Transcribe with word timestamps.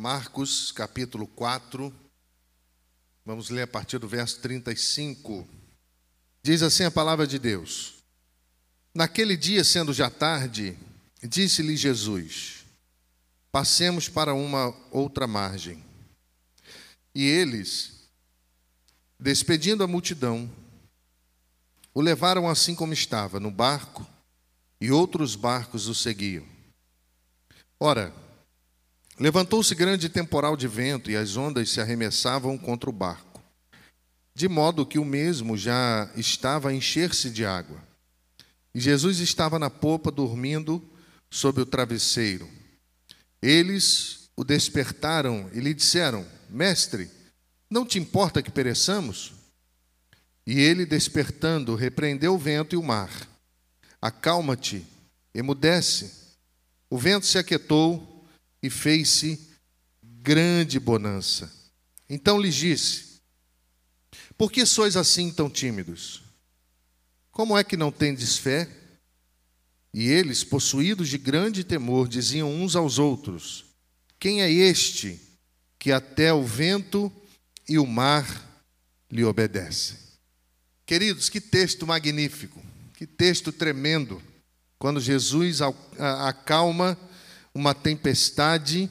Marcos, 0.00 0.72
capítulo 0.72 1.26
4. 1.26 1.94
Vamos 3.22 3.50
ler 3.50 3.64
a 3.64 3.66
partir 3.66 3.98
do 3.98 4.08
verso 4.08 4.40
35. 4.40 5.46
Diz 6.42 6.62
assim 6.62 6.84
a 6.84 6.90
palavra 6.90 7.26
de 7.26 7.38
Deus: 7.38 7.96
Naquele 8.94 9.36
dia, 9.36 9.62
sendo 9.62 9.92
já 9.92 10.08
tarde, 10.08 10.74
disse-lhe 11.22 11.76
Jesus: 11.76 12.64
Passemos 13.52 14.08
para 14.08 14.32
uma 14.32 14.74
outra 14.90 15.26
margem. 15.26 15.84
E 17.14 17.22
eles, 17.26 18.08
despedindo 19.18 19.84
a 19.84 19.86
multidão, 19.86 20.50
o 21.92 22.00
levaram 22.00 22.48
assim 22.48 22.74
como 22.74 22.94
estava, 22.94 23.38
no 23.38 23.50
barco, 23.50 24.06
e 24.80 24.90
outros 24.90 25.36
barcos 25.36 25.88
o 25.88 25.94
seguiam. 25.94 26.46
Ora, 27.78 28.14
levantou-se 29.20 29.74
grande 29.74 30.08
temporal 30.08 30.56
de 30.56 30.66
vento 30.66 31.10
e 31.10 31.16
as 31.16 31.36
ondas 31.36 31.68
se 31.68 31.78
arremessavam 31.78 32.56
contra 32.56 32.88
o 32.88 32.92
barco, 32.92 33.42
de 34.34 34.48
modo 34.48 34.86
que 34.86 34.98
o 34.98 35.04
mesmo 35.04 35.58
já 35.58 36.10
estava 36.16 36.70
a 36.70 36.74
encher-se 36.74 37.28
de 37.28 37.44
água. 37.44 37.78
E 38.74 38.80
Jesus 38.80 39.18
estava 39.18 39.58
na 39.58 39.68
popa 39.68 40.10
dormindo 40.10 40.82
sob 41.30 41.60
o 41.60 41.66
travesseiro. 41.66 42.48
Eles 43.42 44.30
o 44.34 44.42
despertaram 44.42 45.50
e 45.52 45.60
lhe 45.60 45.74
disseram: 45.74 46.26
Mestre, 46.48 47.10
não 47.68 47.84
te 47.84 47.98
importa 47.98 48.42
que 48.42 48.50
pereçamos? 48.50 49.34
E 50.46 50.58
ele, 50.58 50.86
despertando, 50.86 51.74
repreendeu 51.74 52.34
o 52.34 52.38
vento 52.38 52.74
e 52.74 52.78
o 52.78 52.82
mar. 52.82 53.10
Acalma-te, 54.00 54.86
emudece. 55.34 56.10
O 56.88 56.96
vento 56.96 57.26
se 57.26 57.36
aquietou 57.36 58.09
e 58.62 58.68
fez-se 58.68 59.38
grande 60.02 60.78
bonança. 60.78 61.52
Então 62.08 62.40
lhes 62.40 62.54
disse: 62.54 63.20
Por 64.36 64.50
que 64.50 64.66
sois 64.66 64.96
assim 64.96 65.32
tão 65.32 65.48
tímidos? 65.48 66.22
Como 67.30 67.56
é 67.56 67.64
que 67.64 67.76
não 67.76 67.92
tendes 67.92 68.36
fé? 68.36 68.68
E 69.92 70.06
eles, 70.06 70.44
possuídos 70.44 71.08
de 71.08 71.18
grande 71.18 71.64
temor, 71.64 72.08
diziam 72.08 72.52
uns 72.52 72.76
aos 72.76 72.98
outros: 72.98 73.64
Quem 74.18 74.42
é 74.42 74.50
este 74.50 75.20
que 75.78 75.90
até 75.92 76.32
o 76.32 76.44
vento 76.44 77.10
e 77.68 77.78
o 77.78 77.86
mar 77.86 78.64
lhe 79.10 79.24
obedecem? 79.24 79.96
Queridos, 80.84 81.28
que 81.28 81.40
texto 81.40 81.86
magnífico, 81.86 82.60
que 82.94 83.06
texto 83.06 83.52
tremendo 83.52 84.20
quando 84.78 85.00
Jesus 85.00 85.60
acalma 85.98 86.98
uma 87.54 87.74
tempestade, 87.74 88.88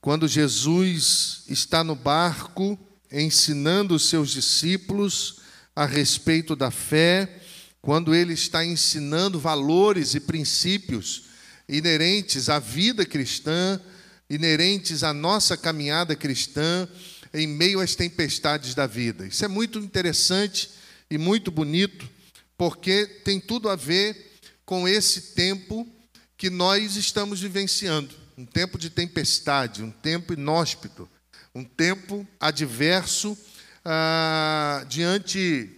quando 0.00 0.28
Jesus 0.28 1.44
está 1.48 1.82
no 1.82 1.94
barco 1.94 2.78
ensinando 3.10 3.94
os 3.94 4.08
seus 4.08 4.30
discípulos 4.30 5.40
a 5.74 5.86
respeito 5.86 6.54
da 6.54 6.70
fé, 6.70 7.40
quando 7.80 8.14
ele 8.14 8.32
está 8.32 8.64
ensinando 8.64 9.38
valores 9.38 10.14
e 10.14 10.20
princípios 10.20 11.24
inerentes 11.68 12.48
à 12.48 12.58
vida 12.58 13.04
cristã, 13.04 13.80
inerentes 14.28 15.02
à 15.02 15.12
nossa 15.12 15.56
caminhada 15.56 16.16
cristã 16.16 16.88
em 17.32 17.46
meio 17.46 17.80
às 17.80 17.94
tempestades 17.94 18.74
da 18.74 18.86
vida. 18.86 19.26
Isso 19.26 19.44
é 19.44 19.48
muito 19.48 19.78
interessante 19.78 20.70
e 21.10 21.18
muito 21.18 21.50
bonito, 21.50 22.08
porque 22.56 23.06
tem 23.24 23.40
tudo 23.40 23.68
a 23.68 23.76
ver 23.76 24.38
com 24.64 24.88
esse 24.88 25.34
tempo 25.34 25.86
que 26.44 26.50
nós 26.50 26.96
estamos 26.96 27.40
vivenciando 27.40 28.14
um 28.36 28.44
tempo 28.44 28.76
de 28.76 28.90
tempestade, 28.90 29.82
um 29.82 29.90
tempo 29.90 30.34
inóspito, 30.34 31.08
um 31.54 31.64
tempo 31.64 32.26
adverso 32.38 33.34
ah, 33.82 34.84
diante 34.86 35.70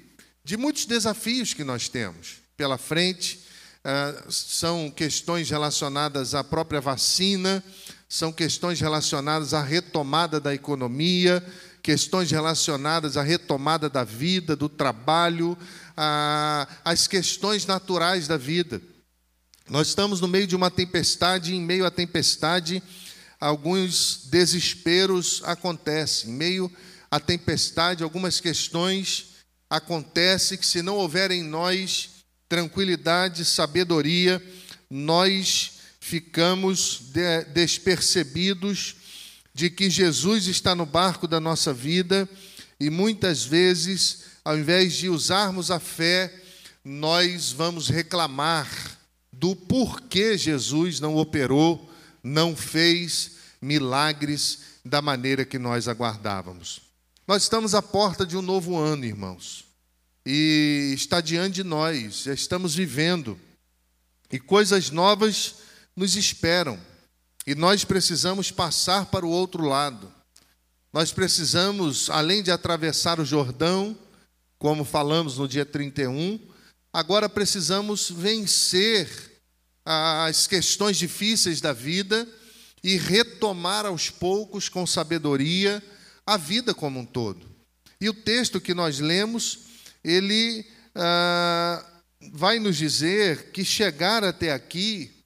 de 0.42 0.56
muitos 0.56 0.84
desafios 0.84 1.54
que 1.54 1.62
nós 1.62 1.88
temos 1.88 2.38
pela 2.56 2.76
frente. 2.76 3.38
Ah, 3.84 4.24
são 4.28 4.90
questões 4.90 5.48
relacionadas 5.48 6.34
à 6.34 6.42
própria 6.42 6.80
vacina, 6.80 7.62
são 8.08 8.32
questões 8.32 8.80
relacionadas 8.80 9.54
à 9.54 9.62
retomada 9.62 10.40
da 10.40 10.52
economia, 10.52 11.46
questões 11.80 12.28
relacionadas 12.28 13.16
à 13.16 13.22
retomada 13.22 13.88
da 13.88 14.02
vida, 14.02 14.56
do 14.56 14.68
trabalho, 14.68 15.56
as 16.84 17.06
questões 17.06 17.66
naturais 17.66 18.26
da 18.26 18.36
vida. 18.36 18.82
Nós 19.68 19.88
estamos 19.88 20.20
no 20.20 20.28
meio 20.28 20.46
de 20.46 20.54
uma 20.54 20.70
tempestade, 20.70 21.52
e 21.52 21.56
em 21.56 21.60
meio 21.60 21.84
à 21.84 21.90
tempestade, 21.90 22.80
alguns 23.40 24.28
desesperos 24.30 25.42
acontecem. 25.44 26.30
Em 26.30 26.34
meio 26.34 26.72
à 27.10 27.18
tempestade, 27.18 28.04
algumas 28.04 28.38
questões 28.38 29.26
acontecem 29.68 30.56
que, 30.56 30.64
se 30.64 30.82
não 30.82 30.94
houver 30.94 31.32
em 31.32 31.42
nós 31.42 32.10
tranquilidade, 32.48 33.44
sabedoria, 33.44 34.40
nós 34.88 35.72
ficamos 35.98 37.02
despercebidos 37.52 38.94
de 39.52 39.68
que 39.68 39.90
Jesus 39.90 40.46
está 40.46 40.76
no 40.76 40.86
barco 40.86 41.26
da 41.26 41.40
nossa 41.40 41.72
vida 41.72 42.28
e 42.78 42.88
muitas 42.88 43.42
vezes, 43.42 44.26
ao 44.44 44.56
invés 44.56 44.92
de 44.92 45.08
usarmos 45.08 45.72
a 45.72 45.80
fé, 45.80 46.32
nós 46.84 47.50
vamos 47.50 47.88
reclamar 47.88 48.95
do 49.38 49.54
porquê 49.54 50.36
Jesus 50.36 51.00
não 51.00 51.16
operou, 51.16 51.90
não 52.22 52.56
fez 52.56 53.32
milagres 53.60 54.60
da 54.84 55.02
maneira 55.02 55.44
que 55.44 55.58
nós 55.58 55.88
aguardávamos. 55.88 56.80
Nós 57.26 57.42
estamos 57.42 57.74
à 57.74 57.82
porta 57.82 58.24
de 58.24 58.36
um 58.36 58.42
novo 58.42 58.76
ano, 58.76 59.04
irmãos, 59.04 59.64
e 60.24 60.92
está 60.94 61.20
diante 61.20 61.56
de 61.56 61.64
nós, 61.64 62.22
já 62.22 62.32
estamos 62.32 62.74
vivendo, 62.74 63.38
e 64.30 64.38
coisas 64.38 64.90
novas 64.90 65.56
nos 65.94 66.16
esperam. 66.16 66.78
E 67.46 67.54
nós 67.54 67.84
precisamos 67.84 68.50
passar 68.50 69.06
para 69.06 69.24
o 69.24 69.30
outro 69.30 69.64
lado. 69.64 70.12
Nós 70.92 71.12
precisamos, 71.12 72.10
além 72.10 72.42
de 72.42 72.50
atravessar 72.50 73.20
o 73.20 73.24
Jordão, 73.24 73.96
como 74.58 74.84
falamos 74.84 75.38
no 75.38 75.46
dia 75.46 75.64
31, 75.64 76.40
agora 76.96 77.28
precisamos 77.28 78.10
vencer 78.10 79.06
as 79.84 80.46
questões 80.46 80.96
difíceis 80.96 81.60
da 81.60 81.74
vida 81.74 82.26
e 82.82 82.96
retomar 82.96 83.84
aos 83.84 84.08
poucos, 84.08 84.70
com 84.70 84.86
sabedoria, 84.86 85.82
a 86.24 86.38
vida 86.38 86.72
como 86.72 87.00
um 87.00 87.04
todo. 87.04 87.46
E 88.00 88.08
o 88.08 88.14
texto 88.14 88.58
que 88.58 88.72
nós 88.72 88.98
lemos, 88.98 89.58
ele 90.02 90.64
ah, 90.94 91.84
vai 92.32 92.58
nos 92.58 92.78
dizer 92.78 93.50
que 93.50 93.62
chegar 93.62 94.24
até 94.24 94.50
aqui 94.50 95.22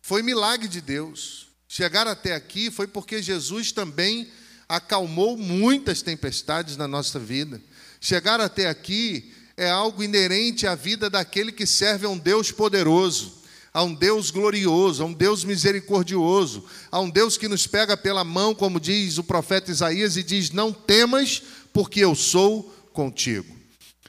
foi 0.00 0.22
milagre 0.22 0.68
de 0.68 0.80
Deus. 0.80 1.48
Chegar 1.68 2.06
até 2.06 2.34
aqui 2.34 2.70
foi 2.70 2.86
porque 2.86 3.20
Jesus 3.20 3.72
também 3.72 4.26
acalmou 4.66 5.36
muitas 5.36 6.00
tempestades 6.00 6.78
na 6.78 6.88
nossa 6.88 7.18
vida. 7.18 7.60
Chegar 8.00 8.40
até 8.40 8.70
aqui 8.70 9.34
é 9.60 9.68
algo 9.68 10.02
inerente 10.02 10.66
à 10.66 10.74
vida 10.74 11.10
daquele 11.10 11.52
que 11.52 11.66
serve 11.66 12.06
a 12.06 12.08
um 12.08 12.16
Deus 12.16 12.50
poderoso, 12.50 13.34
a 13.74 13.82
um 13.82 13.92
Deus 13.92 14.30
glorioso, 14.30 15.02
a 15.02 15.06
um 15.06 15.12
Deus 15.12 15.44
misericordioso, 15.44 16.64
a 16.90 16.98
um 16.98 17.10
Deus 17.10 17.36
que 17.36 17.46
nos 17.46 17.66
pega 17.66 17.94
pela 17.94 18.24
mão, 18.24 18.54
como 18.54 18.80
diz 18.80 19.18
o 19.18 19.22
profeta 19.22 19.70
Isaías, 19.70 20.16
e 20.16 20.22
diz: 20.22 20.50
Não 20.50 20.72
temas, 20.72 21.42
porque 21.74 22.00
eu 22.00 22.14
sou 22.14 22.74
contigo. 22.94 23.54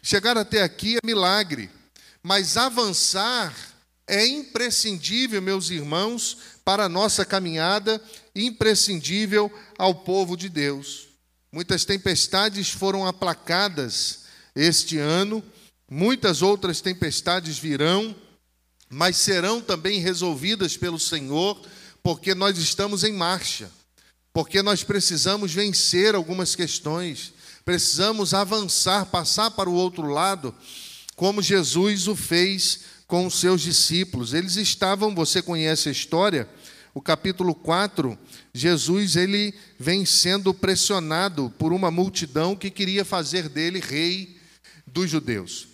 Chegar 0.02 0.38
até 0.38 0.62
aqui 0.62 0.96
é 0.96 1.06
milagre, 1.06 1.70
mas 2.24 2.56
avançar 2.56 3.54
é 4.08 4.26
imprescindível, 4.26 5.42
meus 5.42 5.70
irmãos, 5.70 6.38
para 6.64 6.86
a 6.86 6.90
nossa 6.90 7.26
caminhada, 7.26 8.02
imprescindível 8.34 9.52
ao 9.78 9.96
povo 9.96 10.38
de 10.38 10.48
Deus. 10.48 11.10
Muitas 11.52 11.84
tempestades 11.84 12.70
foram 12.70 13.06
aplacadas 13.06 14.21
este 14.56 14.98
ano, 14.98 15.44
muitas 15.90 16.42
outras 16.42 16.82
tempestades 16.82 17.58
virão, 17.58 18.16
mas 18.90 19.18
serão 19.18 19.62
também 19.62 20.00
resolvidas 20.00 20.76
pelo 20.76 21.00
Senhor, 21.00 21.60
porque 22.04 22.36
nós 22.36 22.58
estamos 22.58 23.04
em 23.04 23.14
marcha, 23.14 23.72
porque 24.34 24.62
nós 24.62 24.84
precisamos 24.84 25.54
vencer 25.54 26.16
algumas 26.16 26.56
questões, 26.56 27.34
precisamos 27.64 28.34
avançar, 28.34 29.06
passar 29.06 29.52
para 29.52 29.70
o 29.70 29.74
outro 29.74 30.08
lado, 30.08 30.54
como 31.16 31.42
Jesus 31.42 32.08
o 32.08 32.16
fez 32.16 32.82
com 33.08 33.26
os 33.26 33.36
seus 33.40 33.62
discípulos. 33.62 34.34
Eles 34.34 34.56
estavam, 34.56 35.14
você 35.14 35.42
conhece 35.42 35.88
a 35.88 35.92
história, 35.92 36.50
o 36.94 37.02
capítulo 37.02 37.56
4, 37.56 38.18
Jesus 38.54 39.16
ele 39.16 39.54
vem 39.80 40.06
sendo 40.06 40.54
pressionado 40.54 41.50
por 41.58 41.72
uma 41.72 41.90
multidão 41.90 42.56
que 42.56 42.70
queria 42.70 43.06
fazer 43.06 43.48
dele 43.48 43.80
rei 43.80 44.41
dos 44.92 45.10
judeus. 45.10 45.68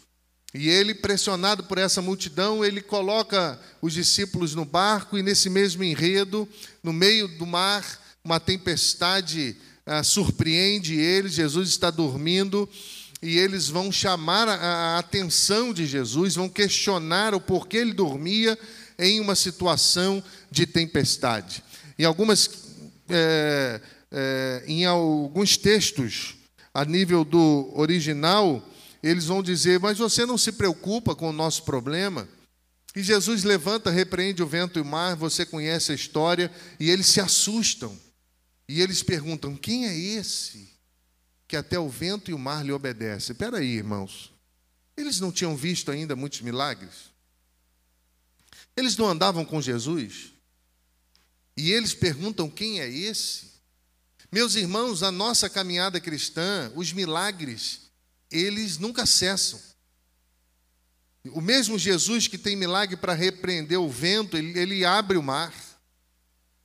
E 0.54 0.70
ele, 0.70 0.94
pressionado 0.94 1.64
por 1.66 1.78
essa 1.78 2.02
multidão, 2.02 2.64
ele 2.64 2.82
coloca 2.82 3.60
os 3.82 3.94
discípulos 3.94 4.56
no 4.56 4.66
barco 4.66 5.18
e 5.18 5.24
nesse 5.24 5.50
mesmo 5.50 5.84
enredo, 5.84 6.48
no 6.82 6.94
meio 6.94 7.28
do 7.28 7.46
mar, 7.46 7.84
uma 8.24 8.40
tempestade 8.40 9.56
ah, 9.86 10.04
surpreende 10.04 10.96
eles, 10.96 11.34
Jesus 11.34 11.70
está 11.70 11.92
dormindo 11.92 12.68
e 13.22 13.38
eles 13.38 13.68
vão 13.68 13.92
chamar 13.92 14.48
a, 14.48 14.98
atenção 14.98 15.74
de 15.74 15.86
Jesus, 15.86 16.36
vão 16.36 16.50
questionar 16.50 17.34
o 17.34 17.42
porquê 17.42 17.78
ele 17.78 17.94
dormia 17.94 18.58
em 18.98 19.20
uma 19.20 19.36
situação 19.36 20.24
de 20.52 20.66
tempestade. 20.66 21.64
Em 21.98 22.06
algumas, 22.06 22.50
é, 23.10 23.82
é, 24.12 24.64
em 24.68 24.86
alguns 24.86 25.58
textos, 25.58 26.36
a 26.74 26.86
nível 26.86 27.24
do 27.24 27.72
original, 27.76 28.64
eles 29.08 29.26
vão 29.26 29.42
dizer: 29.42 29.80
Mas 29.80 29.98
você 29.98 30.26
não 30.26 30.38
se 30.38 30.52
preocupa 30.52 31.16
com 31.16 31.30
o 31.30 31.34
nosso 31.34 31.64
problema? 31.64 32.28
E 32.96 33.04
Jesus 33.04 33.44
levanta, 33.44 33.92
repreende 33.92 34.42
o 34.42 34.48
vento 34.48 34.80
e 34.80 34.82
o 34.82 34.86
mar, 34.86 35.16
você 35.16 35.46
conhece 35.46 35.92
a 35.92 35.96
história, 35.96 36.52
e 36.80 36.90
eles 36.90 37.08
se 37.08 37.22
assustam. 37.22 37.98
E 38.68 38.82
eles 38.82 39.04
perguntam: 39.04 39.56
Quem 39.56 39.88
é 39.88 39.96
esse 39.96 40.70
que 41.48 41.56
até 41.56 41.80
o 41.80 41.88
vento 41.88 42.32
e 42.32 42.34
o 42.34 42.40
mar 42.40 42.66
lhe 42.66 42.72
obedecem? 42.72 43.34
Espera 43.34 43.60
aí, 43.60 43.76
irmãos. 43.76 44.34
Eles 44.96 45.20
não 45.20 45.32
tinham 45.32 45.56
visto 45.56 45.92
ainda 45.92 46.16
muitos 46.16 46.42
milagres? 46.42 47.12
Eles 48.76 48.98
não 48.98 49.08
andavam 49.08 49.46
com 49.46 49.62
Jesus? 49.62 50.34
E 51.56 51.72
eles 51.72 51.94
perguntam: 51.94 52.50
Quem 52.50 52.82
é 52.82 52.90
esse? 52.90 53.58
Meus 54.32 54.56
irmãos, 54.56 55.04
a 55.04 55.12
nossa 55.12 55.50
caminhada 55.50 56.02
cristã, 56.02 56.72
os 56.76 56.92
milagres, 56.92 57.87
eles 58.32 58.78
nunca 58.78 59.06
cessam. 59.06 59.60
O 61.32 61.42
mesmo 61.42 61.78
Jesus 61.78 62.28
que 62.28 62.38
tem 62.38 62.56
milagre 62.56 62.96
para 62.96 63.14
repreender 63.14 63.80
o 63.80 63.90
vento, 63.90 64.38
ele, 64.38 64.58
ele 64.58 64.86
abre 64.86 65.18
o 65.18 65.24
mar. 65.24 65.54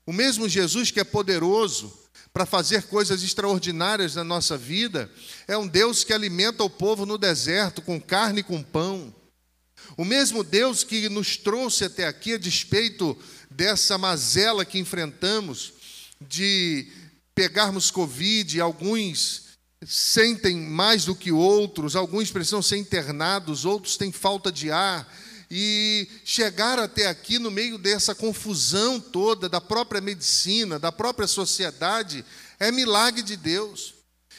O 0.07 0.13
mesmo 0.13 0.49
Jesus 0.49 0.91
que 0.91 1.01
é 1.01 1.05
poderoso 1.05 2.01
para 2.33 2.47
fazer 2.47 2.85
coisas 2.85 3.23
extraordinárias 3.23 4.15
na 4.15 4.25
nossa 4.25 4.57
vida, 4.57 5.11
é 5.47 5.57
um 5.57 5.67
Deus 5.67 6.03
que 6.03 6.13
alimenta 6.13 6.65
o 6.65 6.71
povo 6.71 7.05
no 7.05 7.19
deserto 7.19 7.83
com 7.83 8.01
carne 8.01 8.41
e 8.41 8.45
com 8.45 8.63
pão. 8.63 9.15
O 9.97 10.05
mesmo 10.05 10.43
Deus 10.43 10.83
que 10.83 11.09
nos 11.09 11.37
trouxe 11.37 11.85
até 11.85 12.07
aqui 12.07 12.35
a 12.35 12.39
despeito 12.39 13.19
dessa 13.51 13.99
mazela 13.99 14.65
que 14.65 14.79
enfrentamos, 14.79 15.75
de 16.21 16.91
pegarmos 17.35 17.91
Covid, 17.91 18.61
alguns 18.61 19.52
sentem 19.87 20.57
mais 20.57 21.05
do 21.05 21.15
que 21.15 21.33
outros, 21.33 21.97
alguns 21.97 22.31
precisam 22.31 22.63
ser 22.63 22.77
internados, 22.77 23.65
outros 23.65 23.97
têm 23.97 24.13
falta 24.13 24.51
de 24.53 24.71
ar. 24.71 25.07
E 25.55 26.09
chegar 26.25 26.79
até 26.79 27.09
aqui 27.09 27.39
no 27.39 27.51
meio 27.51 27.77
dessa 27.77 28.15
confusão 28.15 28.99
toda 28.99 29.51
da 29.51 29.61
própria 29.61 30.01
medicina, 30.01 30.79
da 30.79 30.91
própria 30.91 31.27
sociedade, 31.27 32.25
é 32.59 32.73
milagre 32.73 33.23
de 33.23 33.37
Deus. 33.37 33.95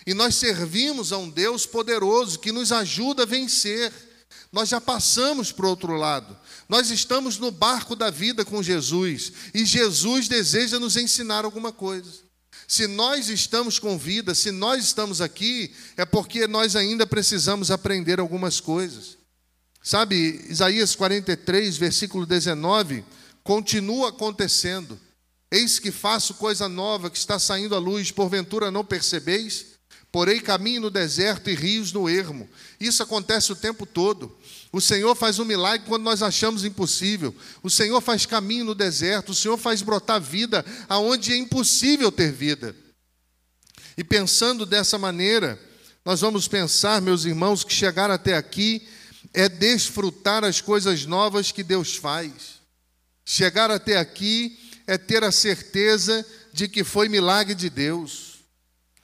E 0.08 0.14
nós 0.14 0.36
servimos 0.36 1.14
a 1.14 1.18
um 1.18 1.30
Deus 1.30 1.68
poderoso 1.68 2.40
que 2.40 2.52
nos 2.52 2.72
ajuda 2.72 3.24
a 3.24 3.28
vencer. 3.28 3.94
Nós 4.52 4.70
já 4.70 4.82
passamos 4.82 5.52
para 5.52 5.68
o 5.68 5.70
outro 5.70 5.96
lado. 5.96 6.36
Nós 6.68 6.90
estamos 6.90 7.38
no 7.38 7.52
barco 7.52 7.96
da 7.96 8.10
vida 8.10 8.44
com 8.44 8.64
Jesus. 8.64 9.32
E 9.54 9.66
Jesus 9.66 10.28
deseja 10.28 10.80
nos 10.80 10.98
ensinar 10.98 11.46
alguma 11.46 11.72
coisa. 11.72 12.23
Se 12.74 12.88
nós 12.88 13.30
estamos 13.30 13.78
com 13.78 14.00
vida, 14.00 14.34
se 14.34 14.50
nós 14.50 14.84
estamos 14.84 15.22
aqui, 15.22 15.72
é 15.96 16.06
porque 16.06 16.48
nós 16.48 16.76
ainda 16.76 17.06
precisamos 17.06 17.70
aprender 17.70 18.20
algumas 18.20 18.60
coisas. 18.60 19.16
Sabe, 19.80 20.44
Isaías 20.50 20.96
43, 20.96 21.78
versículo 21.78 22.26
19, 22.26 23.06
continua 23.44 24.10
acontecendo. 24.10 25.00
Eis 25.52 25.78
que 25.78 25.92
faço 25.92 26.34
coisa 26.34 26.68
nova 26.68 27.12
que 27.12 27.18
está 27.20 27.38
saindo 27.38 27.76
à 27.76 27.78
luz, 27.78 28.10
porventura 28.10 28.72
não 28.72 28.84
percebeis? 28.84 29.68
Porei 30.12 30.40
caminho 30.40 30.82
no 30.82 30.90
deserto 30.90 31.52
e 31.52 31.54
rios 31.54 31.92
no 31.92 32.10
ermo. 32.10 32.50
Isso 32.80 33.04
acontece 33.04 33.52
o 33.52 33.56
tempo 33.56 33.86
todo. 33.86 34.36
O 34.74 34.82
Senhor 34.82 35.14
faz 35.14 35.38
um 35.38 35.46
milagre 35.46 35.86
quando 35.88 36.02
nós 36.02 36.24
achamos 36.24 36.66
impossível. 36.66 37.34
O 37.62 37.70
Senhor 37.70 38.02
faz 38.02 38.26
caminho 38.26 38.66
no 38.66 38.74
deserto. 38.74 39.30
O 39.30 39.36
Senhor 39.36 39.56
faz 39.56 39.84
brotar 39.84 40.20
vida 40.20 40.66
aonde 40.90 41.32
é 41.32 41.38
impossível 41.38 42.12
ter 42.12 42.32
vida. 42.32 42.76
E 43.96 44.04
pensando 44.04 44.66
dessa 44.66 44.98
maneira, 44.98 45.60
nós 46.04 46.22
vamos 46.22 46.48
pensar, 46.48 47.00
meus 47.00 47.24
irmãos, 47.24 47.64
que 47.64 47.72
chegar 47.72 48.10
até 48.10 48.36
aqui 48.36 48.82
é 49.32 49.48
desfrutar 49.48 50.44
as 50.44 50.60
coisas 50.60 51.06
novas 51.06 51.52
que 51.52 51.62
Deus 51.62 51.96
faz. 51.96 52.32
Chegar 53.24 53.70
até 53.70 54.00
aqui 54.00 54.58
é 54.88 54.98
ter 54.98 55.24
a 55.24 55.32
certeza 55.32 56.26
de 56.52 56.68
que 56.68 56.84
foi 56.84 57.08
milagre 57.08 57.54
de 57.54 57.70
Deus. 57.70 58.40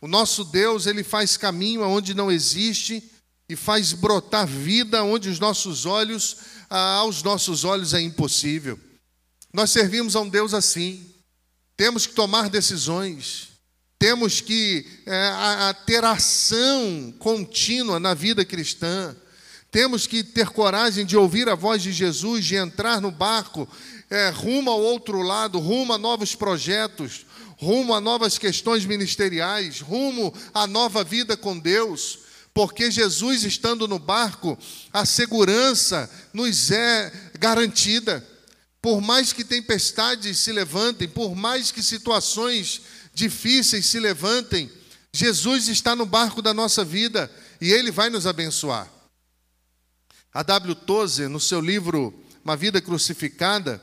O 0.01 0.07
nosso 0.07 0.43
Deus, 0.43 0.87
ele 0.87 1.03
faz 1.03 1.37
caminho 1.37 1.83
aonde 1.83 2.15
não 2.15 2.31
existe 2.31 3.03
e 3.49 3.55
faz 3.55 3.93
brotar 3.93 4.45
vida 4.45 5.03
onde 5.03 5.27
os 5.27 5.39
nossos 5.39 5.87
olhos, 5.87 6.37
ah, 6.69 6.97
aos 6.97 7.23
nossos 7.23 7.63
olhos 7.63 7.95
é 7.95 7.99
impossível. 7.99 8.79
Nós 9.51 9.71
servimos 9.71 10.15
a 10.15 10.21
um 10.21 10.29
Deus 10.29 10.53
assim. 10.53 11.03
Temos 11.75 12.05
que 12.05 12.13
tomar 12.13 12.47
decisões. 12.47 13.49
Temos 13.97 14.39
que 14.39 14.85
é, 15.05 15.15
a, 15.29 15.69
a 15.69 15.73
ter 15.73 16.05
ação 16.05 17.11
contínua 17.17 17.99
na 17.99 18.13
vida 18.13 18.45
cristã. 18.45 19.15
Temos 19.71 20.05
que 20.05 20.23
ter 20.23 20.49
coragem 20.49 21.03
de 21.03 21.17
ouvir 21.17 21.49
a 21.49 21.55
voz 21.55 21.81
de 21.81 21.91
Jesus, 21.91 22.45
de 22.45 22.55
entrar 22.55 23.01
no 23.01 23.09
barco, 23.09 23.67
é, 24.11 24.29
rumo 24.29 24.69
ao 24.69 24.79
outro 24.79 25.21
lado, 25.23 25.57
rumo 25.57 25.93
a 25.93 25.97
novos 25.97 26.35
projetos, 26.35 27.25
rumo 27.57 27.95
a 27.95 27.99
novas 27.99 28.37
questões 28.37 28.85
ministeriais, 28.85 29.81
rumo 29.81 30.33
à 30.53 30.67
nova 30.67 31.03
vida 31.03 31.35
com 31.35 31.57
Deus 31.57 32.18
porque 32.53 32.91
Jesus 32.91 33.43
estando 33.43 33.87
no 33.87 33.99
barco, 33.99 34.57
a 34.91 35.05
segurança 35.05 36.09
nos 36.33 36.71
é 36.71 37.11
garantida. 37.39 38.25
Por 38.81 39.01
mais 39.01 39.33
que 39.33 39.43
tempestades 39.43 40.39
se 40.39 40.51
levantem, 40.51 41.07
por 41.07 41.35
mais 41.35 41.71
que 41.71 41.83
situações 41.83 42.81
difíceis 43.13 43.85
se 43.85 43.99
levantem, 43.99 44.71
Jesus 45.11 45.67
está 45.67 45.95
no 45.95 46.05
barco 46.05 46.41
da 46.41 46.53
nossa 46.53 46.83
vida 46.85 47.31
e 47.59 47.71
ele 47.71 47.91
vai 47.91 48.09
nos 48.09 48.25
abençoar. 48.25 48.89
A 50.33 50.43
W. 50.43 50.75
Tozer, 50.75 51.27
no 51.27 51.39
seu 51.39 51.59
livro 51.59 52.13
Uma 52.43 52.55
Vida 52.55 52.79
Crucificada, 52.79 53.81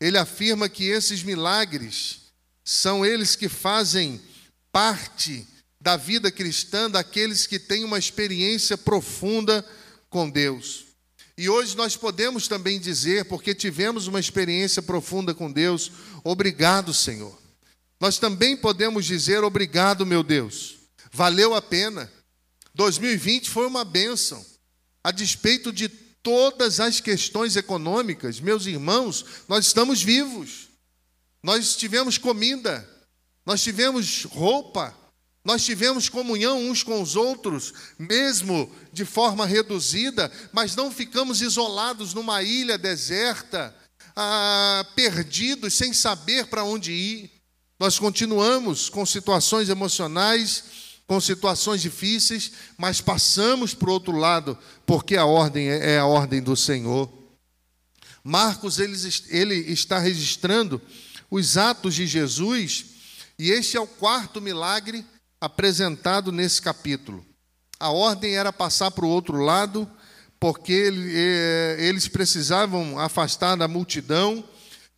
ele 0.00 0.16
afirma 0.16 0.68
que 0.68 0.84
esses 0.84 1.22
milagres 1.22 2.20
são 2.64 3.04
eles 3.04 3.34
que 3.34 3.48
fazem 3.48 4.20
parte 4.72 5.46
da 5.80 5.96
vida 5.96 6.30
cristã 6.30 6.90
daqueles 6.90 7.46
que 7.46 7.58
têm 7.58 7.84
uma 7.84 7.98
experiência 7.98 8.76
profunda 8.76 9.64
com 10.08 10.28
Deus. 10.28 10.86
E 11.38 11.48
hoje 11.48 11.76
nós 11.76 11.96
podemos 11.96 12.46
também 12.46 12.78
dizer, 12.78 13.24
porque 13.24 13.54
tivemos 13.54 14.06
uma 14.06 14.20
experiência 14.20 14.82
profunda 14.82 15.32
com 15.32 15.50
Deus, 15.50 15.90
obrigado, 16.22 16.92
Senhor. 16.92 17.38
Nós 17.98 18.18
também 18.18 18.56
podemos 18.56 19.06
dizer 19.06 19.42
obrigado, 19.42 20.04
meu 20.04 20.22
Deus. 20.22 20.76
Valeu 21.10 21.54
a 21.54 21.62
pena. 21.62 22.10
2020 22.74 23.48
foi 23.48 23.66
uma 23.66 23.84
bênção. 23.84 24.44
A 25.02 25.10
despeito 25.10 25.72
de 25.72 25.88
todas 25.88 26.78
as 26.78 27.00
questões 27.00 27.56
econômicas, 27.56 28.38
meus 28.38 28.66
irmãos, 28.66 29.24
nós 29.48 29.66
estamos 29.66 30.02
vivos. 30.02 30.68
Nós 31.42 31.74
tivemos 31.74 32.18
comida, 32.18 32.86
nós 33.46 33.62
tivemos 33.62 34.24
roupa, 34.24 34.94
nós 35.44 35.64
tivemos 35.64 36.08
comunhão 36.08 36.68
uns 36.68 36.82
com 36.82 37.00
os 37.00 37.16
outros, 37.16 37.72
mesmo 37.98 38.70
de 38.92 39.04
forma 39.04 39.46
reduzida, 39.46 40.30
mas 40.52 40.76
não 40.76 40.90
ficamos 40.90 41.40
isolados 41.40 42.12
numa 42.12 42.42
ilha 42.42 42.76
deserta, 42.76 43.74
ah, 44.14 44.86
perdidos, 44.94 45.74
sem 45.74 45.94
saber 45.94 46.46
para 46.46 46.64
onde 46.64 46.92
ir. 46.92 47.30
Nós 47.78 47.98
continuamos 47.98 48.90
com 48.90 49.06
situações 49.06 49.70
emocionais, 49.70 50.64
com 51.06 51.18
situações 51.18 51.80
difíceis, 51.80 52.52
mas 52.76 53.00
passamos 53.00 53.72
para 53.72 53.88
o 53.88 53.92
outro 53.94 54.16
lado, 54.16 54.58
porque 54.84 55.16
a 55.16 55.24
ordem 55.24 55.70
é, 55.70 55.94
é 55.94 55.98
a 55.98 56.06
ordem 56.06 56.42
do 56.42 56.54
Senhor. 56.54 57.10
Marcos 58.22 58.78
ele, 58.78 58.98
ele 59.28 59.72
está 59.72 59.98
registrando 59.98 60.80
os 61.30 61.56
atos 61.56 61.94
de 61.94 62.06
Jesus, 62.06 62.84
e 63.38 63.50
este 63.50 63.78
é 63.78 63.80
o 63.80 63.86
quarto 63.86 64.38
milagre 64.38 65.02
apresentado 65.40 66.30
nesse 66.30 66.60
capítulo. 66.60 67.24
A 67.78 67.90
ordem 67.90 68.36
era 68.36 68.52
passar 68.52 68.90
para 68.90 69.06
o 69.06 69.08
outro 69.08 69.38
lado, 69.38 69.88
porque 70.38 70.92
eh, 70.92 71.76
eles 71.78 72.08
precisavam 72.08 72.98
afastar 72.98 73.56
da 73.56 73.66
multidão, 73.66 74.44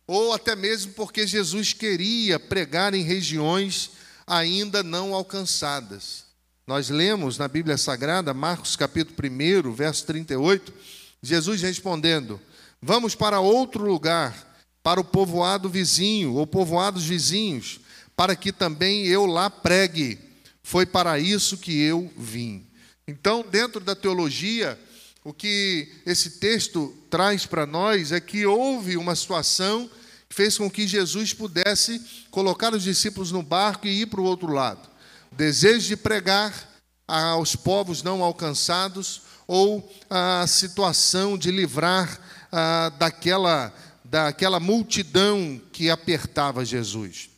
ou 0.05 0.33
até 0.33 0.55
mesmo 0.55 0.93
porque 0.93 1.25
Jesus 1.25 1.71
queria 1.71 2.39
pregar 2.39 2.93
em 2.93 3.03
regiões 3.03 3.91
ainda 4.27 4.83
não 4.83 5.13
alcançadas. 5.13 6.25
Nós 6.65 6.89
lemos 6.89 7.37
na 7.37 7.47
Bíblia 7.47 7.77
Sagrada, 7.77 8.33
Marcos 8.33 8.75
capítulo 8.75 9.17
1, 9.17 9.73
verso 9.73 10.05
38, 10.05 10.73
Jesus 11.21 11.61
respondendo: 11.61 12.39
Vamos 12.81 13.15
para 13.15 13.39
outro 13.39 13.85
lugar, 13.85 14.35
para 14.81 14.99
o 14.99 15.03
povoado 15.03 15.69
vizinho, 15.69 16.33
ou 16.35 16.47
povoados 16.47 17.05
vizinhos, 17.05 17.79
para 18.15 18.35
que 18.35 18.51
também 18.51 19.05
eu 19.05 19.25
lá 19.25 19.49
pregue. 19.49 20.19
Foi 20.63 20.85
para 20.85 21.19
isso 21.19 21.57
que 21.57 21.79
eu 21.81 22.11
vim. 22.17 22.65
Então, 23.05 23.45
dentro 23.47 23.81
da 23.81 23.93
teologia, 23.93 24.79
o 25.23 25.33
que 25.33 25.89
esse 26.05 26.39
texto 26.39 26.95
traz 27.09 27.45
para 27.45 27.65
nós 27.65 28.11
é 28.11 28.19
que 28.19 28.45
houve 28.45 28.95
uma 28.95 29.15
situação 29.15 29.89
que 30.29 30.35
fez 30.35 30.57
com 30.57 30.71
que 30.71 30.87
Jesus 30.87 31.33
pudesse 31.33 32.01
colocar 32.31 32.73
os 32.73 32.83
discípulos 32.83 33.31
no 33.31 33.43
barco 33.43 33.85
e 33.85 34.01
ir 34.01 34.05
para 34.07 34.21
o 34.21 34.25
outro 34.25 34.51
lado. 34.51 34.89
O 35.31 35.35
desejo 35.35 35.87
de 35.87 35.97
pregar 35.97 36.69
aos 37.07 37.55
povos 37.55 38.01
não 38.01 38.23
alcançados 38.23 39.21
ou 39.45 39.87
a 40.09 40.45
situação 40.47 41.37
de 41.37 41.51
livrar 41.51 42.19
ah, 42.51 42.89
daquela, 42.97 43.73
daquela 44.05 44.59
multidão 44.59 45.61
que 45.71 45.89
apertava 45.89 46.63
Jesus. 46.63 47.32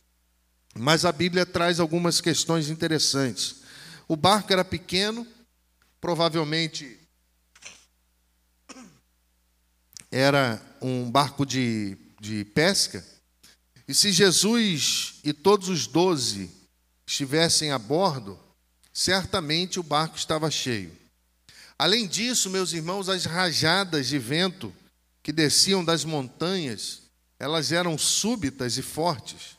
Mas 0.78 1.06
a 1.06 1.12
Bíblia 1.12 1.46
traz 1.46 1.80
algumas 1.80 2.20
questões 2.20 2.68
interessantes. 2.68 3.62
O 4.06 4.14
barco 4.14 4.52
era 4.52 4.64
pequeno, 4.64 5.26
provavelmente 6.00 7.00
era 10.10 10.60
um 10.80 11.10
barco 11.10 11.46
de, 11.46 11.96
de 12.20 12.44
pesca. 12.44 13.04
E 13.88 13.94
se 13.94 14.12
Jesus 14.12 15.14
e 15.24 15.32
todos 15.32 15.70
os 15.70 15.86
doze 15.86 16.50
estivessem 17.06 17.70
a 17.70 17.78
bordo, 17.78 18.38
certamente 18.92 19.80
o 19.80 19.82
barco 19.82 20.16
estava 20.16 20.50
cheio. 20.50 20.94
Além 21.78 22.06
disso, 22.06 22.50
meus 22.50 22.72
irmãos, 22.72 23.08
as 23.08 23.24
rajadas 23.24 24.08
de 24.08 24.18
vento 24.18 24.74
que 25.22 25.32
desciam 25.32 25.84
das 25.84 26.04
montanhas, 26.04 27.02
elas 27.38 27.72
eram 27.72 27.96
súbitas 27.96 28.76
e 28.76 28.82
fortes 28.82 29.55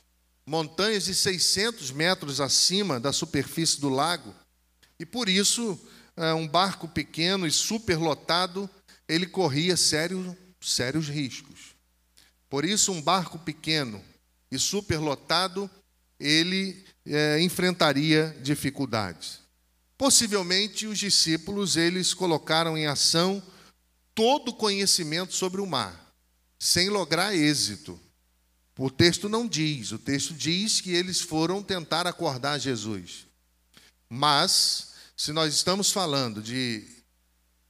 montanhas 0.48 1.04
de 1.04 1.14
600 1.14 1.92
metros 1.92 2.40
acima 2.40 3.00
da 3.02 3.12
superfície 3.12 3.82
do 3.82 3.90
lago, 3.90 4.34
e 4.98 5.06
por 5.06 5.28
isso 5.28 5.78
é, 6.16 6.34
um 6.34 6.48
barco 6.48 6.88
pequeno 6.88 7.46
e 7.46 7.52
superlotado 7.52 8.70
ele 9.08 9.28
corria 9.28 9.76
sérios, 9.76 10.36
sérios 10.62 11.08
riscos. 11.08 11.76
Por 12.50 12.64
isso, 12.64 12.92
um 12.92 13.02
barco 13.02 13.38
pequeno 13.38 14.02
e 14.50 14.58
superlotado 14.58 15.70
ele 16.20 16.84
é, 17.06 17.42
enfrentaria 17.42 18.36
dificuldades. 18.42 19.40
Possivelmente 19.98 20.88
os 20.88 20.98
discípulos 20.98 21.76
eles 21.76 22.14
colocaram 22.14 22.78
em 22.78 22.88
ação 22.88 23.44
todo 24.16 24.50
o 24.50 24.54
conhecimento 24.54 25.34
sobre 25.34 25.60
o 25.60 25.66
mar, 25.66 26.14
sem 26.58 26.90
lograr 26.90 27.36
êxito. 27.36 28.00
O 28.78 28.92
texto 28.92 29.28
não 29.28 29.48
diz, 29.48 29.92
o 29.92 29.98
texto 29.98 30.34
diz 30.34 30.80
que 30.80 30.92
eles 30.92 31.20
foram 31.20 31.64
tentar 31.64 32.06
acordar 32.06 32.60
Jesus. 32.60 33.26
Mas, 34.08 34.90
se 35.16 35.32
nós 35.32 35.54
estamos 35.54 35.92
falando 35.92 36.42
de 36.42 36.84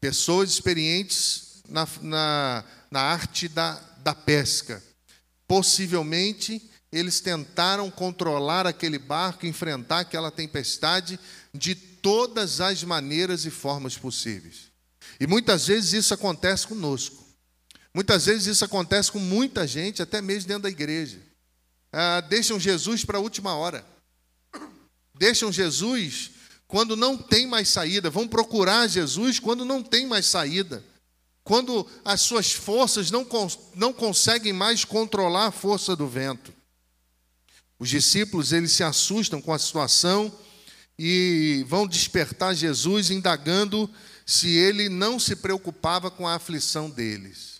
pessoas 0.01 0.49
experientes 0.49 1.63
na, 1.69 1.87
na, 2.01 2.63
na 2.91 3.01
arte 3.01 3.47
da, 3.47 3.73
da 4.03 4.13
pesca, 4.13 4.83
possivelmente 5.47 6.61
eles 6.91 7.19
tentaram 7.19 7.89
controlar 7.89 8.65
aquele 8.65 8.97
barco, 8.97 9.45
enfrentar 9.45 9.99
aquela 9.99 10.31
tempestade 10.31 11.19
de 11.53 11.75
todas 11.75 12.61
as 12.61 12.83
maneiras 12.83 13.45
e 13.45 13.49
formas 13.49 13.97
possíveis. 13.97 14.71
E 15.19 15.27
muitas 15.27 15.67
vezes 15.67 15.93
isso 15.93 16.13
acontece 16.13 16.67
conosco. 16.67 17.26
Muitas 17.93 18.25
vezes 18.25 18.47
isso 18.47 18.65
acontece 18.65 19.11
com 19.11 19.19
muita 19.19 19.65
gente, 19.65 20.01
até 20.01 20.21
mesmo 20.21 20.47
dentro 20.47 20.63
da 20.63 20.69
igreja. 20.69 21.19
Ah, 21.91 22.21
deixam 22.21 22.59
Jesus 22.59 23.03
para 23.03 23.17
a 23.17 23.21
última 23.21 23.55
hora. 23.55 23.85
Deixam 25.15 25.51
Jesus 25.51 26.31
quando 26.67 26.95
não 26.95 27.17
tem 27.17 27.47
mais 27.47 27.69
saída. 27.69 28.09
Vão 28.09 28.27
procurar 28.27 28.87
Jesus 28.87 29.39
quando 29.39 29.65
não 29.65 29.81
tem 29.81 30.05
mais 30.05 30.25
saída. 30.25 30.83
Quando 31.43 31.87
as 32.03 32.21
suas 32.21 32.51
forças 32.51 33.09
não, 33.09 33.25
não 33.73 33.93
conseguem 33.93 34.51
mais 34.51 34.83
controlar 34.83 35.47
a 35.47 35.51
força 35.51 35.95
do 35.95 36.07
vento. 36.07 36.53
Os 37.79 37.89
discípulos 37.89 38.51
eles 38.51 38.73
se 38.73 38.83
assustam 38.83 39.41
com 39.41 39.53
a 39.53 39.59
situação 39.59 40.31
e 40.99 41.63
vão 41.67 41.87
despertar 41.87 42.53
Jesus 42.53 43.11
indagando 43.11 43.89
se 44.25 44.49
ele 44.49 44.89
não 44.89 45.19
se 45.19 45.35
preocupava 45.35 46.11
com 46.11 46.27
a 46.27 46.35
aflição 46.35 46.89
deles. 46.89 47.56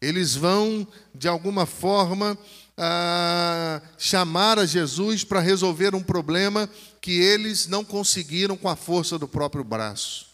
Eles 0.00 0.34
vão, 0.34 0.86
de 1.14 1.28
alguma 1.28 1.66
forma, 1.66 2.38
ah, 2.76 3.82
chamar 3.98 4.58
a 4.58 4.64
Jesus 4.64 5.22
para 5.22 5.40
resolver 5.40 5.94
um 5.94 6.02
problema 6.02 6.68
que 7.02 7.12
eles 7.12 7.66
não 7.66 7.84
conseguiram 7.84 8.56
com 8.56 8.68
a 8.68 8.76
força 8.76 9.18
do 9.18 9.28
próprio 9.28 9.62
braço. 9.62 10.28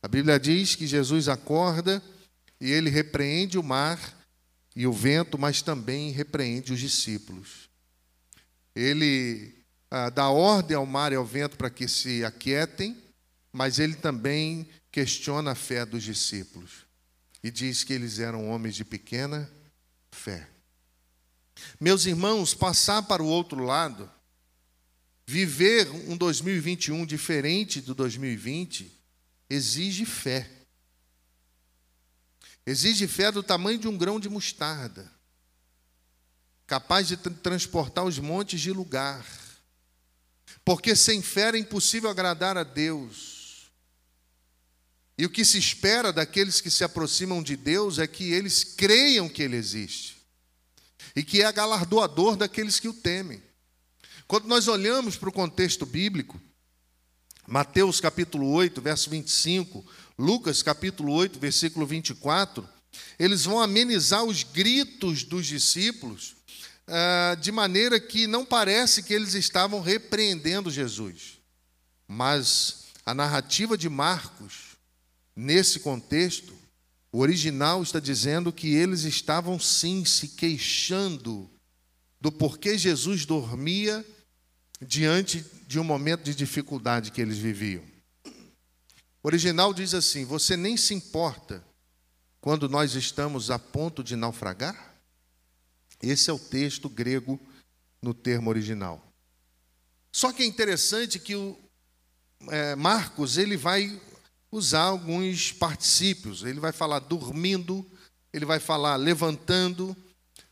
A 0.00 0.06
Bíblia 0.06 0.38
diz 0.38 0.76
que 0.76 0.86
Jesus 0.86 1.28
acorda 1.28 2.00
e 2.60 2.70
ele 2.70 2.88
repreende 2.88 3.58
o 3.58 3.62
mar 3.62 3.98
e 4.76 4.86
o 4.86 4.92
vento, 4.92 5.36
mas 5.36 5.60
também 5.60 6.12
repreende 6.12 6.72
os 6.72 6.78
discípulos. 6.78 7.68
Ele 8.76 9.52
ah, 9.90 10.08
dá 10.08 10.28
ordem 10.28 10.76
ao 10.76 10.86
mar 10.86 11.12
e 11.12 11.16
ao 11.16 11.24
vento 11.24 11.56
para 11.56 11.68
que 11.68 11.88
se 11.88 12.24
aquietem, 12.24 12.96
mas 13.52 13.80
ele 13.80 13.96
também 13.96 14.68
questiona 14.92 15.50
a 15.50 15.56
fé 15.56 15.84
dos 15.84 16.04
discípulos 16.04 16.89
e 17.42 17.50
diz 17.50 17.84
que 17.84 17.92
eles 17.92 18.18
eram 18.18 18.48
homens 18.50 18.74
de 18.74 18.84
pequena 18.84 19.50
fé. 20.10 20.48
Meus 21.78 22.06
irmãos, 22.06 22.54
passar 22.54 23.02
para 23.02 23.22
o 23.22 23.26
outro 23.26 23.62
lado, 23.62 24.10
viver 25.26 25.88
um 26.08 26.16
2021 26.16 27.06
diferente 27.06 27.80
do 27.80 27.94
2020, 27.94 28.90
exige 29.48 30.04
fé. 30.04 30.50
Exige 32.66 33.06
fé 33.06 33.32
do 33.32 33.42
tamanho 33.42 33.78
de 33.78 33.88
um 33.88 33.96
grão 33.96 34.20
de 34.20 34.28
mostarda, 34.28 35.10
capaz 36.66 37.08
de 37.08 37.16
transportar 37.16 38.04
os 38.04 38.18
montes 38.18 38.60
de 38.60 38.72
lugar. 38.72 39.26
Porque 40.64 40.94
sem 40.94 41.22
fé 41.22 41.50
é 41.50 41.58
impossível 41.58 42.10
agradar 42.10 42.56
a 42.56 42.62
Deus. 42.62 43.39
E 45.20 45.26
o 45.26 45.28
que 45.28 45.44
se 45.44 45.58
espera 45.58 46.14
daqueles 46.14 46.62
que 46.62 46.70
se 46.70 46.82
aproximam 46.82 47.42
de 47.42 47.54
Deus 47.54 47.98
é 47.98 48.06
que 48.06 48.32
eles 48.32 48.64
creiam 48.64 49.28
que 49.28 49.42
Ele 49.42 49.54
existe 49.54 50.16
e 51.14 51.22
que 51.22 51.42
é 51.42 51.52
galardoador 51.52 52.36
daqueles 52.36 52.80
que 52.80 52.88
o 52.88 52.94
temem. 52.94 53.42
Quando 54.26 54.48
nós 54.48 54.66
olhamos 54.66 55.18
para 55.18 55.28
o 55.28 55.32
contexto 55.32 55.84
bíblico, 55.84 56.40
Mateus 57.46 58.00
capítulo 58.00 58.50
8, 58.50 58.80
verso 58.80 59.10
25, 59.10 59.84
Lucas 60.18 60.62
capítulo 60.62 61.12
8, 61.12 61.38
versículo 61.38 61.84
24, 61.84 62.66
eles 63.18 63.44
vão 63.44 63.60
amenizar 63.60 64.24
os 64.24 64.42
gritos 64.42 65.22
dos 65.22 65.44
discípulos 65.44 66.34
ah, 66.86 67.36
de 67.38 67.52
maneira 67.52 68.00
que 68.00 68.26
não 68.26 68.42
parece 68.42 69.02
que 69.02 69.12
eles 69.12 69.34
estavam 69.34 69.82
repreendendo 69.82 70.70
Jesus. 70.70 71.38
Mas 72.08 72.84
a 73.04 73.12
narrativa 73.12 73.76
de 73.76 73.90
Marcos 73.90 74.69
Nesse 75.40 75.80
contexto, 75.80 76.54
o 77.10 77.20
original 77.20 77.82
está 77.82 77.98
dizendo 77.98 78.52
que 78.52 78.74
eles 78.74 79.04
estavam 79.04 79.58
sim 79.58 80.04
se 80.04 80.28
queixando 80.28 81.48
do 82.20 82.30
porquê 82.30 82.76
Jesus 82.76 83.24
dormia 83.24 84.04
diante 84.82 85.42
de 85.66 85.80
um 85.80 85.84
momento 85.84 86.24
de 86.24 86.34
dificuldade 86.34 87.10
que 87.10 87.22
eles 87.22 87.38
viviam. 87.38 87.82
O 89.22 89.28
original 89.28 89.72
diz 89.72 89.94
assim: 89.94 90.26
Você 90.26 90.58
nem 90.58 90.76
se 90.76 90.92
importa 90.92 91.64
quando 92.38 92.68
nós 92.68 92.94
estamos 92.94 93.50
a 93.50 93.58
ponto 93.58 94.04
de 94.04 94.16
naufragar? 94.16 94.94
Esse 96.02 96.28
é 96.28 96.34
o 96.34 96.38
texto 96.38 96.86
grego 96.86 97.40
no 98.02 98.12
termo 98.12 98.50
original. 98.50 99.02
Só 100.12 100.34
que 100.34 100.42
é 100.42 100.46
interessante 100.46 101.18
que 101.18 101.34
o 101.34 101.58
é, 102.50 102.74
Marcos 102.74 103.38
ele 103.38 103.56
vai 103.56 103.98
usar 104.50 104.82
alguns 104.82 105.52
particípios. 105.52 106.42
Ele 106.42 106.60
vai 106.60 106.72
falar 106.72 106.98
dormindo, 106.98 107.86
ele 108.32 108.44
vai 108.44 108.58
falar 108.58 108.96
levantando, 108.96 109.96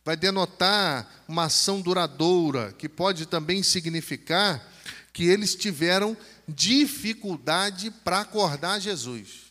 vai 0.05 0.15
denotar 0.15 1.23
uma 1.27 1.45
ação 1.45 1.81
duradoura, 1.81 2.73
que 2.73 2.87
pode 2.87 3.25
também 3.25 3.61
significar 3.61 4.65
que 5.11 5.23
eles 5.25 5.55
tiveram 5.55 6.15
dificuldade 6.47 7.91
para 7.91 8.21
acordar 8.21 8.79
Jesus. 8.79 9.49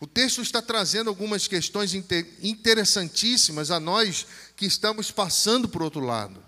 O 0.00 0.06
texto 0.06 0.40
está 0.40 0.62
trazendo 0.62 1.10
algumas 1.10 1.48
questões 1.48 1.92
interessantíssimas 2.40 3.70
a 3.70 3.80
nós 3.80 4.26
que 4.56 4.64
estamos 4.64 5.10
passando 5.10 5.68
por 5.68 5.82
outro 5.82 6.00
lado. 6.00 6.42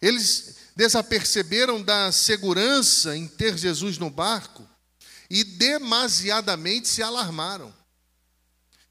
Eles 0.00 0.56
desaperceberam 0.76 1.82
da 1.82 2.12
segurança 2.12 3.16
em 3.16 3.26
ter 3.26 3.58
Jesus 3.58 3.98
no 3.98 4.08
barco 4.08 4.64
e 5.30 5.44
demasiadamente 5.44 6.88
se 6.88 7.02
alarmaram. 7.02 7.74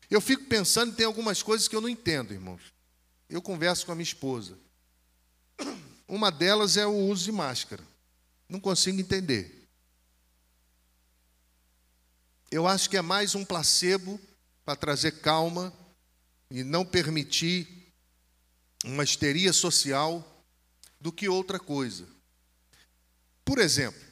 Eu 0.09 0.21
fico 0.21 0.45
pensando, 0.45 0.95
tem 0.95 1.05
algumas 1.05 1.43
coisas 1.43 1.67
que 1.67 1.75
eu 1.75 1.81
não 1.81 1.89
entendo, 1.89 2.33
irmãos. 2.33 2.61
Eu 3.29 3.41
converso 3.41 3.85
com 3.85 3.91
a 3.91 3.95
minha 3.95 4.03
esposa. 4.03 4.57
uma 6.07 6.31
delas 6.31 6.77
é 6.77 6.85
o 6.85 6.95
uso 6.95 7.25
de 7.25 7.31
máscara. 7.31 7.83
Não 8.47 8.59
consigo 8.59 8.99
entender. 8.99 9.67
Eu 12.49 12.65
acho 12.65 12.89
que 12.89 12.95
é 12.95 13.01
mais 13.01 13.35
um 13.35 13.43
placebo 13.43 14.19
para 14.63 14.77
trazer 14.77 15.19
calma 15.19 15.73
e 16.49 16.63
não 16.63 16.85
permitir 16.85 17.91
uma 18.85 19.03
histeria 19.03 19.51
social 19.51 20.45
do 20.99 21.11
que 21.11 21.27
outra 21.27 21.59
coisa. 21.59 22.07
Por 23.43 23.59
exemplo, 23.59 24.06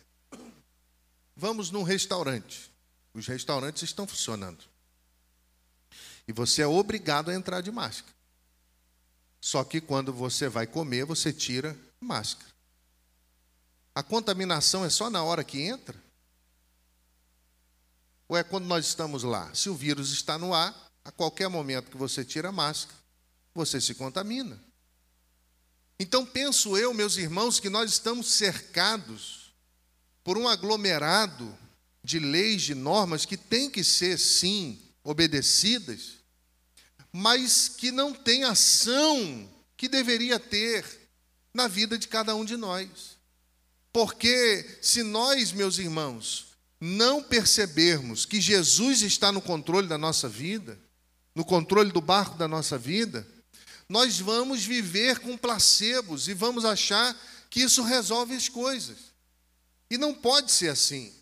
vamos 1.36 1.72
num 1.72 1.84
restaurante. 1.84 2.72
Os 3.14 3.28
restaurantes 3.28 3.84
estão 3.84 4.08
funcionando. 4.08 4.64
E 6.28 6.34
você 6.34 6.62
é 6.62 6.68
obrigado 6.68 7.30
a 7.30 7.36
entrar 7.36 7.62
de 7.62 7.72
máscara. 7.72 8.14
Só 9.40 9.64
que 9.64 9.80
quando 9.80 10.12
você 10.12 10.50
vai 10.50 10.66
comer, 10.66 11.06
você 11.06 11.32
tira 11.32 11.78
máscara. 12.00 12.52
A 13.94 14.02
contaminação 14.02 14.84
é 14.84 14.90
só 14.90 15.10
na 15.10 15.24
hora 15.24 15.44
que 15.44 15.62
entra? 15.62 15.96
Ou 18.28 18.36
é 18.36 18.44
quando 18.44 18.66
nós 18.66 18.88
estamos 18.88 19.24
lá? 19.24 19.54
Se 19.54 19.70
o 19.70 19.76
vírus 19.76 20.12
está 20.12 20.38
no 20.38 20.54
ar, 20.54 20.76
a 21.04 21.12
qualquer 21.12 21.48
momento 21.48 21.92
que 21.92 21.98
você 21.98 22.26
tira 22.26 22.50
a 22.50 22.52
máscara, 22.52 22.98
você 23.54 23.80
se 23.80 23.94
contamina. 23.94 24.60
Então 26.00 26.26
penso 26.26 26.76
eu, 26.76 26.94
meus 26.94 27.16
irmãos, 27.16 27.60
que 27.60 27.70
nós 27.70 27.92
estamos 27.92 28.34
cercados 28.34 29.45
por 30.26 30.40
um 30.40 30.48
aglomerado 30.48 31.56
de 32.04 32.18
leis, 32.18 32.64
de 32.64 32.74
normas 32.74 33.26
que 33.26 33.38
têm 33.38 33.70
que 33.70 33.84
ser, 33.84 34.18
sim, 34.18 34.82
obedecidas, 35.04 36.16
mas 37.14 37.70
que 37.70 37.92
não 37.92 38.12
tem 38.12 38.44
ação 38.44 39.48
que 39.78 39.88
deveria 39.88 40.40
ter 40.40 40.84
na 41.54 41.68
vida 41.68 41.96
de 41.96 42.08
cada 42.08 42.36
um 42.36 42.44
de 42.44 42.58
nós. 42.58 43.18
Porque 43.94 44.80
se 44.82 45.04
nós, 45.04 45.52
meus 45.52 45.78
irmãos, 45.78 46.48
não 46.82 47.22
percebermos 47.22 48.26
que 48.26 48.42
Jesus 48.42 49.04
está 49.04 49.32
no 49.32 49.42
controle 49.42 49.88
da 49.88 49.98
nossa 49.98 50.28
vida, 50.28 50.78
no 51.36 51.46
controle 51.46 51.92
do 51.92 52.02
barco 52.02 52.36
da 52.36 52.48
nossa 52.48 52.80
vida, 52.80 53.28
nós 53.88 54.20
vamos 54.20 54.66
viver 54.66 55.20
com 55.20 55.38
placebos 55.38 56.28
e 56.28 56.34
vamos 56.34 56.66
achar 56.66 57.16
que 57.48 57.62
isso 57.62 57.84
resolve 57.84 58.36
as 58.36 58.50
coisas. 58.50 59.15
E 59.96 59.98
não 59.98 60.14
pode 60.14 60.52
ser 60.52 60.68
assim. 60.68 61.14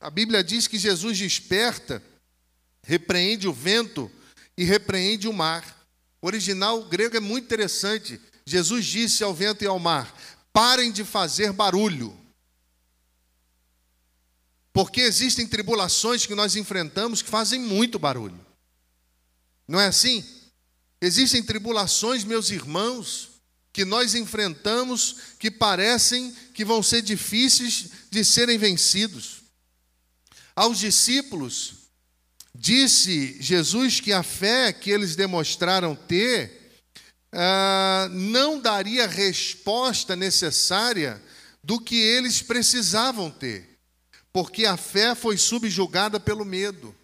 A 0.00 0.08
Bíblia 0.08 0.42
diz 0.42 0.66
que 0.66 0.78
Jesus 0.78 1.18
desperta, 1.18 2.02
repreende 2.82 3.46
o 3.46 3.52
vento 3.52 4.10
e 4.56 4.64
repreende 4.64 5.28
o 5.28 5.32
mar. 5.32 5.86
O 6.22 6.26
original 6.26 6.82
grego 6.84 7.18
é 7.18 7.20
muito 7.20 7.44
interessante. 7.44 8.18
Jesus 8.46 8.86
disse 8.86 9.22
ao 9.22 9.34
vento 9.34 9.62
e 9.62 9.66
ao 9.66 9.78
mar: 9.78 10.10
parem 10.54 10.90
de 10.90 11.04
fazer 11.04 11.52
barulho. 11.52 12.18
Porque 14.72 15.02
existem 15.02 15.46
tribulações 15.46 16.24
que 16.24 16.34
nós 16.34 16.56
enfrentamos 16.56 17.20
que 17.20 17.28
fazem 17.28 17.60
muito 17.60 17.98
barulho. 17.98 18.40
Não 19.68 19.78
é 19.78 19.86
assim? 19.86 20.24
Existem 20.98 21.42
tribulações, 21.42 22.24
meus 22.24 22.48
irmãos, 22.48 23.29
que 23.72 23.84
nós 23.84 24.14
enfrentamos 24.14 25.16
que 25.38 25.50
parecem 25.50 26.34
que 26.54 26.64
vão 26.64 26.82
ser 26.82 27.02
difíceis 27.02 27.88
de 28.10 28.24
serem 28.24 28.58
vencidos. 28.58 29.42
Aos 30.54 30.78
discípulos, 30.78 31.74
disse 32.54 33.40
Jesus 33.40 34.00
que 34.00 34.12
a 34.12 34.22
fé 34.22 34.72
que 34.72 34.90
eles 34.90 35.14
demonstraram 35.14 35.94
ter 35.94 36.60
ah, 37.32 38.08
não 38.10 38.60
daria 38.60 39.06
resposta 39.06 40.16
necessária 40.16 41.22
do 41.62 41.80
que 41.80 41.94
eles 41.94 42.42
precisavam 42.42 43.30
ter, 43.30 43.78
porque 44.32 44.66
a 44.66 44.76
fé 44.76 45.14
foi 45.14 45.36
subjugada 45.36 46.18
pelo 46.18 46.44
medo. 46.44 46.94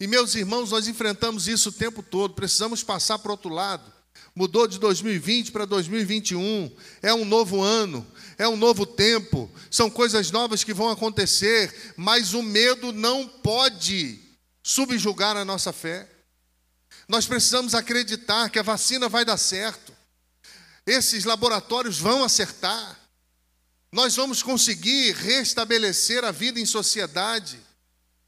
E 0.00 0.06
meus 0.06 0.34
irmãos, 0.34 0.70
nós 0.70 0.88
enfrentamos 0.88 1.46
isso 1.46 1.68
o 1.68 1.72
tempo 1.72 2.02
todo, 2.02 2.34
precisamos 2.34 2.82
passar 2.82 3.18
para 3.18 3.28
o 3.28 3.32
outro 3.32 3.50
lado. 3.50 3.92
Mudou 4.34 4.66
de 4.66 4.78
2020 4.78 5.52
para 5.52 5.66
2021, 5.66 6.74
é 7.02 7.12
um 7.12 7.24
novo 7.24 7.60
ano, 7.60 8.06
é 8.38 8.48
um 8.48 8.56
novo 8.56 8.86
tempo, 8.86 9.50
são 9.70 9.90
coisas 9.90 10.30
novas 10.30 10.64
que 10.64 10.72
vão 10.72 10.88
acontecer, 10.88 11.92
mas 11.96 12.32
o 12.32 12.42
medo 12.42 12.92
não 12.92 13.28
pode 13.28 14.18
subjugar 14.62 15.36
a 15.36 15.44
nossa 15.44 15.70
fé. 15.70 16.08
Nós 17.06 17.26
precisamos 17.26 17.74
acreditar 17.74 18.48
que 18.48 18.58
a 18.58 18.62
vacina 18.62 19.06
vai 19.06 19.22
dar 19.22 19.36
certo, 19.36 19.92
esses 20.86 21.24
laboratórios 21.24 21.98
vão 21.98 22.24
acertar, 22.24 22.98
nós 23.92 24.16
vamos 24.16 24.42
conseguir 24.42 25.14
restabelecer 25.14 26.24
a 26.24 26.30
vida 26.30 26.58
em 26.58 26.64
sociedade, 26.64 27.60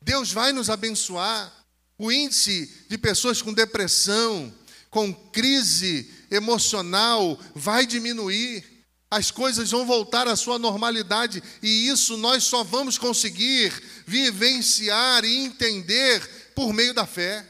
Deus 0.03 0.31
vai 0.31 0.53
nos 0.53 0.69
abençoar. 0.69 1.51
O 1.97 2.13
índice 2.13 2.87
de 2.91 2.99
pessoas 2.99 3.41
com 3.41 3.55
depressão, 3.55 4.53
com 4.95 5.13
crise 5.13 6.09
emocional 6.31 7.37
vai 7.53 7.85
diminuir. 7.85 8.65
As 9.11 9.33
coisas 9.33 9.73
vão 9.73 9.85
voltar 9.85 10.29
à 10.29 10.37
sua 10.37 10.57
normalidade 10.57 11.43
e 11.61 11.89
isso 11.89 12.17
nós 12.17 12.45
só 12.45 12.63
vamos 12.63 12.97
conseguir 12.97 13.73
vivenciar 14.07 15.25
e 15.25 15.35
entender 15.39 16.53
por 16.55 16.73
meio 16.73 16.95
da 16.95 17.05
fé. 17.05 17.45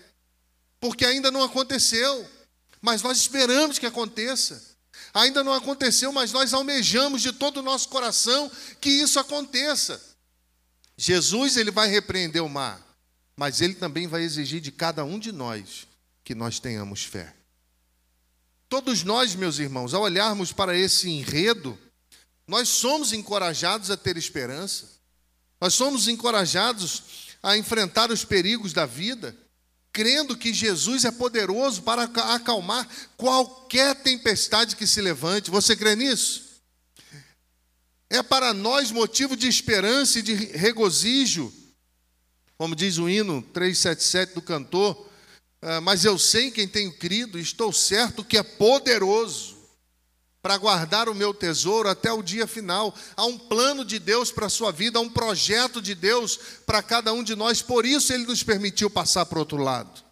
Porque 0.81 1.05
ainda 1.05 1.31
não 1.31 1.43
aconteceu, 1.43 2.27
mas 2.81 3.03
nós 3.03 3.19
esperamos 3.19 3.79
que 3.79 3.85
aconteça. 3.85 4.63
Ainda 5.13 5.45
não 5.45 5.53
aconteceu, 5.53 6.11
mas 6.15 6.33
nós 6.33 6.55
almejamos 6.55 7.21
de 7.21 7.31
todo 7.31 7.59
o 7.59 7.63
nosso 7.63 7.91
coração 7.91 8.51
que 8.81 8.89
isso 8.89 9.21
aconteça. 9.21 10.01
Jesus 10.97 11.59
ele 11.59 11.71
vai 11.71 11.89
repreender 11.89 12.43
o 12.43 12.49
mar, 12.49 12.83
mas 13.37 13.61
ele 13.61 13.75
também 13.75 14.07
vai 14.07 14.23
exigir 14.23 14.63
de 14.63 14.73
cada 14.73 15.05
um 15.05 15.19
de 15.19 15.31
nós 15.31 15.87
que 16.25 16.35
nós 16.35 16.59
tenhamos 16.59 17.05
fé. 17.05 17.35
Todos 18.69 19.05
nós, 19.05 19.35
meus 19.35 19.59
irmãos, 19.59 19.95
ao 19.95 20.03
olharmos 20.03 20.53
para 20.53 20.77
esse 20.77 21.09
enredo, 21.09 21.79
nós 22.47 22.69
somos 22.69 23.13
encorajados 23.13 23.91
a 23.91 23.97
ter 23.97 24.17
esperança, 24.17 24.89
nós 25.61 25.75
somos 25.75 26.09
encorajados 26.09 27.03
a 27.43 27.57
enfrentar 27.57 28.11
os 28.11 28.25
perigos 28.25 28.73
da 28.73 28.87
vida, 28.87 29.37
crendo 29.93 30.37
que 30.37 30.53
Jesus 30.53 31.05
é 31.05 31.11
poderoso 31.11 31.83
para 31.83 32.05
acalmar 32.05 32.89
qualquer 33.17 33.95
tempestade 34.03 34.75
que 34.75 34.87
se 34.87 35.01
levante. 35.01 35.51
Você 35.51 35.77
crê 35.77 35.95
nisso? 35.95 36.43
É 38.11 38.23
para 38.23 38.53
nós 38.53 38.91
motivo 38.91 39.37
de 39.37 39.47
esperança 39.47 40.19
e 40.19 40.23
de 40.23 40.35
regozijo 40.35 41.53
como 42.57 42.75
diz 42.75 42.99
o 42.99 43.09
hino 43.09 43.43
377 43.43 44.35
do 44.35 44.43
cantor, 44.43 45.11
mas 45.83 46.05
eu 46.05 46.19
sei 46.19 46.47
em 46.47 46.51
quem 46.51 46.69
tenho 46.69 46.93
crido, 46.93 47.39
estou 47.39 47.73
certo 47.73 48.25
que 48.25 48.37
é 48.37 48.43
poderoso 48.43 49.55
para 50.45 50.59
guardar 50.59 51.09
o 51.09 51.15
meu 51.15 51.33
tesouro 51.33 51.89
até 51.89 52.13
o 52.13 52.23
dia 52.23 52.47
final. 52.47 52.95
Há 53.17 53.25
um 53.25 53.39
plano 53.39 53.83
de 53.83 53.99
Deus 53.99 54.31
para 54.31 54.45
a 54.45 54.51
sua 54.51 54.71
vida, 54.71 54.99
há 54.99 55.03
um 55.03 55.09
projeto 55.09 55.81
de 55.81 55.95
Deus 55.95 56.39
para 56.67 56.83
cada 56.83 57.15
um 57.15 57.23
de 57.23 57.35
nós, 57.35 57.63
por 57.63 57.87
isso 57.87 58.13
Ele 58.13 58.27
nos 58.27 58.43
permitiu 58.43 58.91
passar 58.91 59.25
para 59.25 59.37
o 59.37 59.41
outro 59.41 59.57
lado. 59.57 60.05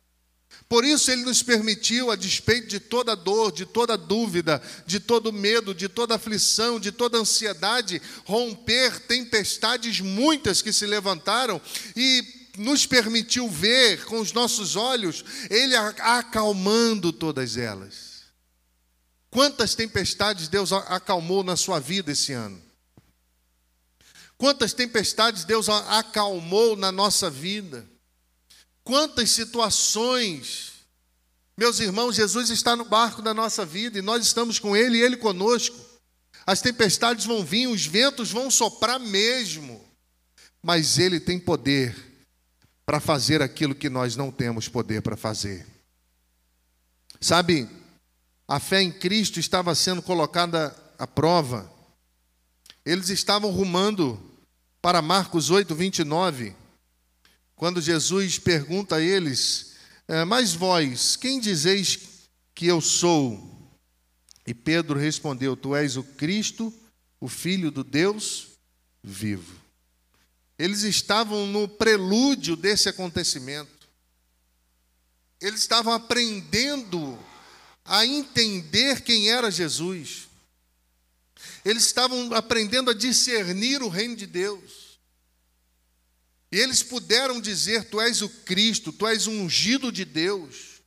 Por 0.70 0.86
isso 0.86 1.10
Ele 1.10 1.20
nos 1.22 1.42
permitiu, 1.42 2.10
a 2.10 2.16
despeito 2.16 2.66
de 2.66 2.80
toda 2.80 3.14
dor, 3.14 3.52
de 3.52 3.66
toda 3.66 3.94
dúvida, 3.94 4.62
de 4.86 4.98
todo 4.98 5.30
medo, 5.30 5.74
de 5.74 5.86
toda 5.86 6.14
aflição, 6.14 6.80
de 6.80 6.90
toda 6.90 7.18
ansiedade, 7.18 8.00
romper 8.24 9.00
tempestades 9.00 10.00
muitas 10.00 10.62
que 10.62 10.72
se 10.72 10.86
levantaram 10.86 11.60
e 11.94 12.41
nos 12.58 12.86
permitiu 12.86 13.48
ver 13.48 14.04
com 14.04 14.20
os 14.20 14.32
nossos 14.32 14.76
olhos, 14.76 15.24
Ele 15.48 15.74
acalmando 15.76 17.12
todas 17.12 17.56
elas. 17.56 18.22
Quantas 19.30 19.74
tempestades 19.74 20.48
Deus 20.48 20.72
acalmou 20.72 21.42
na 21.42 21.56
sua 21.56 21.80
vida 21.80 22.12
esse 22.12 22.32
ano? 22.32 22.60
Quantas 24.36 24.74
tempestades 24.74 25.44
Deus 25.44 25.68
acalmou 25.68 26.76
na 26.76 26.92
nossa 26.92 27.30
vida? 27.30 27.88
Quantas 28.84 29.30
situações, 29.30 30.72
meus 31.56 31.80
irmãos, 31.80 32.16
Jesus 32.16 32.50
está 32.50 32.76
no 32.76 32.84
barco 32.84 33.22
da 33.22 33.32
nossa 33.32 33.64
vida 33.64 33.98
e 33.98 34.02
nós 34.02 34.26
estamos 34.26 34.58
com 34.58 34.76
Ele 34.76 34.98
e 34.98 35.02
Ele 35.02 35.16
conosco. 35.16 35.78
As 36.44 36.60
tempestades 36.60 37.24
vão 37.24 37.44
vir, 37.44 37.68
os 37.68 37.86
ventos 37.86 38.30
vão 38.30 38.50
soprar 38.50 38.98
mesmo, 38.98 39.82
mas 40.62 40.98
Ele 40.98 41.20
tem 41.20 41.38
poder 41.38 42.11
para 42.84 43.00
fazer 43.00 43.42
aquilo 43.42 43.74
que 43.74 43.88
nós 43.88 44.16
não 44.16 44.30
temos 44.30 44.68
poder 44.68 45.02
para 45.02 45.16
fazer. 45.16 45.66
Sabe, 47.20 47.68
a 48.48 48.58
fé 48.58 48.82
em 48.82 48.90
Cristo 48.90 49.38
estava 49.38 49.74
sendo 49.74 50.02
colocada 50.02 50.76
à 50.98 51.06
prova. 51.06 51.70
Eles 52.84 53.08
estavam 53.08 53.50
rumando 53.50 54.20
para 54.80 55.00
Marcos 55.00 55.50
8, 55.50 55.74
29 55.74 56.62
quando 57.62 57.80
Jesus 57.80 58.40
pergunta 58.40 58.96
a 58.96 59.00
eles: 59.00 59.76
é, 60.08 60.24
Mas 60.24 60.52
vós, 60.52 61.14
quem 61.14 61.38
dizeis 61.38 61.96
que 62.52 62.66
eu 62.66 62.80
sou? 62.80 63.70
E 64.44 64.52
Pedro 64.52 64.98
respondeu: 64.98 65.56
Tu 65.56 65.76
és 65.76 65.96
o 65.96 66.02
Cristo, 66.02 66.74
o 67.20 67.28
Filho 67.28 67.70
do 67.70 67.84
Deus 67.84 68.48
vivo. 69.00 69.61
Eles 70.62 70.84
estavam 70.84 71.44
no 71.44 71.66
prelúdio 71.66 72.54
desse 72.54 72.88
acontecimento. 72.88 73.88
Eles 75.40 75.58
estavam 75.58 75.92
aprendendo 75.92 77.18
a 77.84 78.06
entender 78.06 79.00
quem 79.00 79.28
era 79.28 79.50
Jesus. 79.50 80.28
Eles 81.64 81.84
estavam 81.84 82.32
aprendendo 82.32 82.92
a 82.92 82.94
discernir 82.94 83.82
o 83.82 83.88
reino 83.88 84.14
de 84.14 84.24
Deus. 84.24 85.00
E 86.52 86.60
eles 86.60 86.80
puderam 86.80 87.40
dizer: 87.40 87.90
Tu 87.90 88.00
és 88.00 88.22
o 88.22 88.28
Cristo, 88.28 88.92
tu 88.92 89.04
és 89.04 89.26
ungido 89.26 89.90
de 89.90 90.04
Deus, 90.04 90.80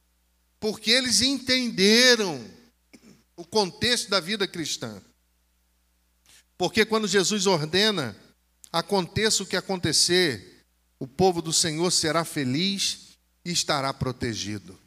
porque 0.58 0.90
eles 0.90 1.20
entenderam 1.20 2.50
o 3.36 3.44
contexto 3.44 4.10
da 4.10 4.22
vida 4.22 4.48
cristã. 4.48 5.02
Porque 6.58 6.86
quando 6.86 7.10
Jesus 7.10 7.46
ordena, 7.46 8.16
aconteça 8.72 9.44
o 9.44 9.46
que 9.46 9.56
acontecer, 9.56 10.64
o 11.00 11.08
povo 11.08 11.42
do 11.42 11.54
Senhor 11.54 11.92
será 11.92 12.24
feliz 12.26 13.18
e 13.44 13.52
estará 13.52 13.94
protegido. 13.94 14.78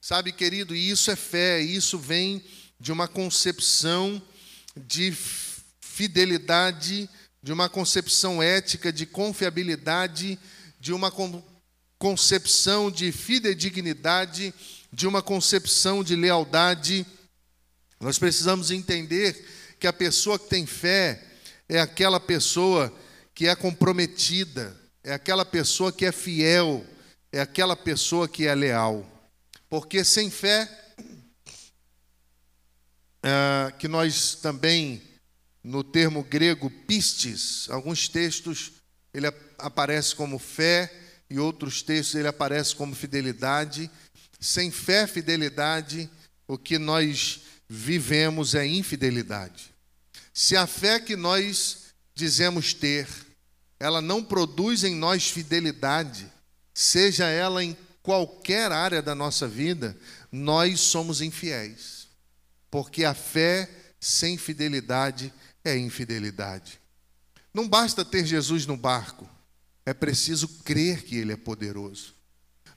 Sabe, 0.00 0.32
querido, 0.32 0.74
isso 0.74 1.10
é 1.10 1.16
fé, 1.16 1.60
isso 1.60 1.98
vem 1.98 2.44
de 2.78 2.92
uma 2.92 3.08
concepção 3.08 4.22
de 4.76 5.12
fidelidade, 5.80 7.08
de 7.42 7.52
uma 7.52 7.68
concepção 7.68 8.42
ética, 8.42 8.92
de 8.92 9.06
confiabilidade, 9.06 10.38
de 10.78 10.92
uma 10.92 11.12
concepção 11.98 12.90
de 12.90 13.10
fidedignidade, 13.10 14.54
de 14.92 15.06
uma 15.06 15.22
concepção 15.22 16.04
de 16.04 16.14
lealdade. 16.14 17.06
Nós 17.98 18.18
precisamos 18.18 18.70
entender 18.70 19.44
que 19.80 19.86
a 19.86 19.92
pessoa 19.92 20.38
que 20.38 20.48
tem 20.48 20.66
fé 20.66 21.22
é 21.68 21.80
aquela 21.80 22.20
pessoa 22.20 22.92
que 23.34 23.46
é 23.46 23.54
comprometida, 23.54 24.76
é 25.02 25.12
aquela 25.12 25.44
pessoa 25.44 25.92
que 25.92 26.04
é 26.04 26.12
fiel, 26.12 26.84
é 27.32 27.40
aquela 27.40 27.76
pessoa 27.76 28.28
que 28.28 28.46
é 28.46 28.54
leal. 28.54 29.06
Porque 29.68 30.04
sem 30.04 30.30
fé 30.30 30.68
é, 33.22 33.72
que 33.78 33.88
nós 33.88 34.36
também, 34.36 35.02
no 35.62 35.82
termo 35.82 36.22
grego 36.22 36.70
pistes, 36.70 37.68
alguns 37.70 38.08
textos 38.08 38.72
ele 39.12 39.26
aparece 39.58 40.14
como 40.14 40.38
fé 40.38 40.92
e 41.28 41.38
outros 41.38 41.82
textos 41.82 42.14
ele 42.14 42.28
aparece 42.28 42.74
como 42.76 42.94
fidelidade. 42.94 43.90
Sem 44.38 44.70
fé, 44.70 45.06
fidelidade, 45.06 46.08
o 46.46 46.56
que 46.56 46.78
nós 46.78 47.40
vivemos 47.68 48.54
é 48.54 48.66
infidelidade. 48.66 49.75
Se 50.36 50.54
a 50.54 50.66
fé 50.66 51.00
que 51.00 51.16
nós 51.16 51.94
dizemos 52.14 52.74
ter, 52.74 53.08
ela 53.80 54.02
não 54.02 54.22
produz 54.22 54.84
em 54.84 54.94
nós 54.94 55.30
fidelidade, 55.30 56.30
seja 56.74 57.24
ela 57.24 57.64
em 57.64 57.74
qualquer 58.02 58.70
área 58.70 59.00
da 59.00 59.14
nossa 59.14 59.48
vida, 59.48 59.96
nós 60.30 60.80
somos 60.80 61.22
infiéis 61.22 61.96
porque 62.76 63.04
a 63.04 63.14
fé 63.14 63.70
sem 63.98 64.36
fidelidade 64.36 65.32
é 65.64 65.78
infidelidade. 65.78 66.78
Não 67.54 67.66
basta 67.66 68.04
ter 68.04 68.26
Jesus 68.26 68.66
no 68.66 68.76
barco, 68.76 69.26
é 69.86 69.94
preciso 69.94 70.46
crer 70.62 71.02
que 71.02 71.16
Ele 71.16 71.32
é 71.32 71.38
poderoso. 71.38 72.14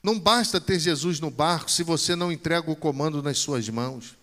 Não 0.02 0.18
basta 0.18 0.58
ter 0.58 0.78
Jesus 0.78 1.20
no 1.20 1.30
barco 1.30 1.70
se 1.70 1.82
você 1.82 2.16
não 2.16 2.32
entrega 2.32 2.70
o 2.70 2.76
comando 2.76 3.22
nas 3.22 3.36
suas 3.36 3.68
mãos. 3.68 4.16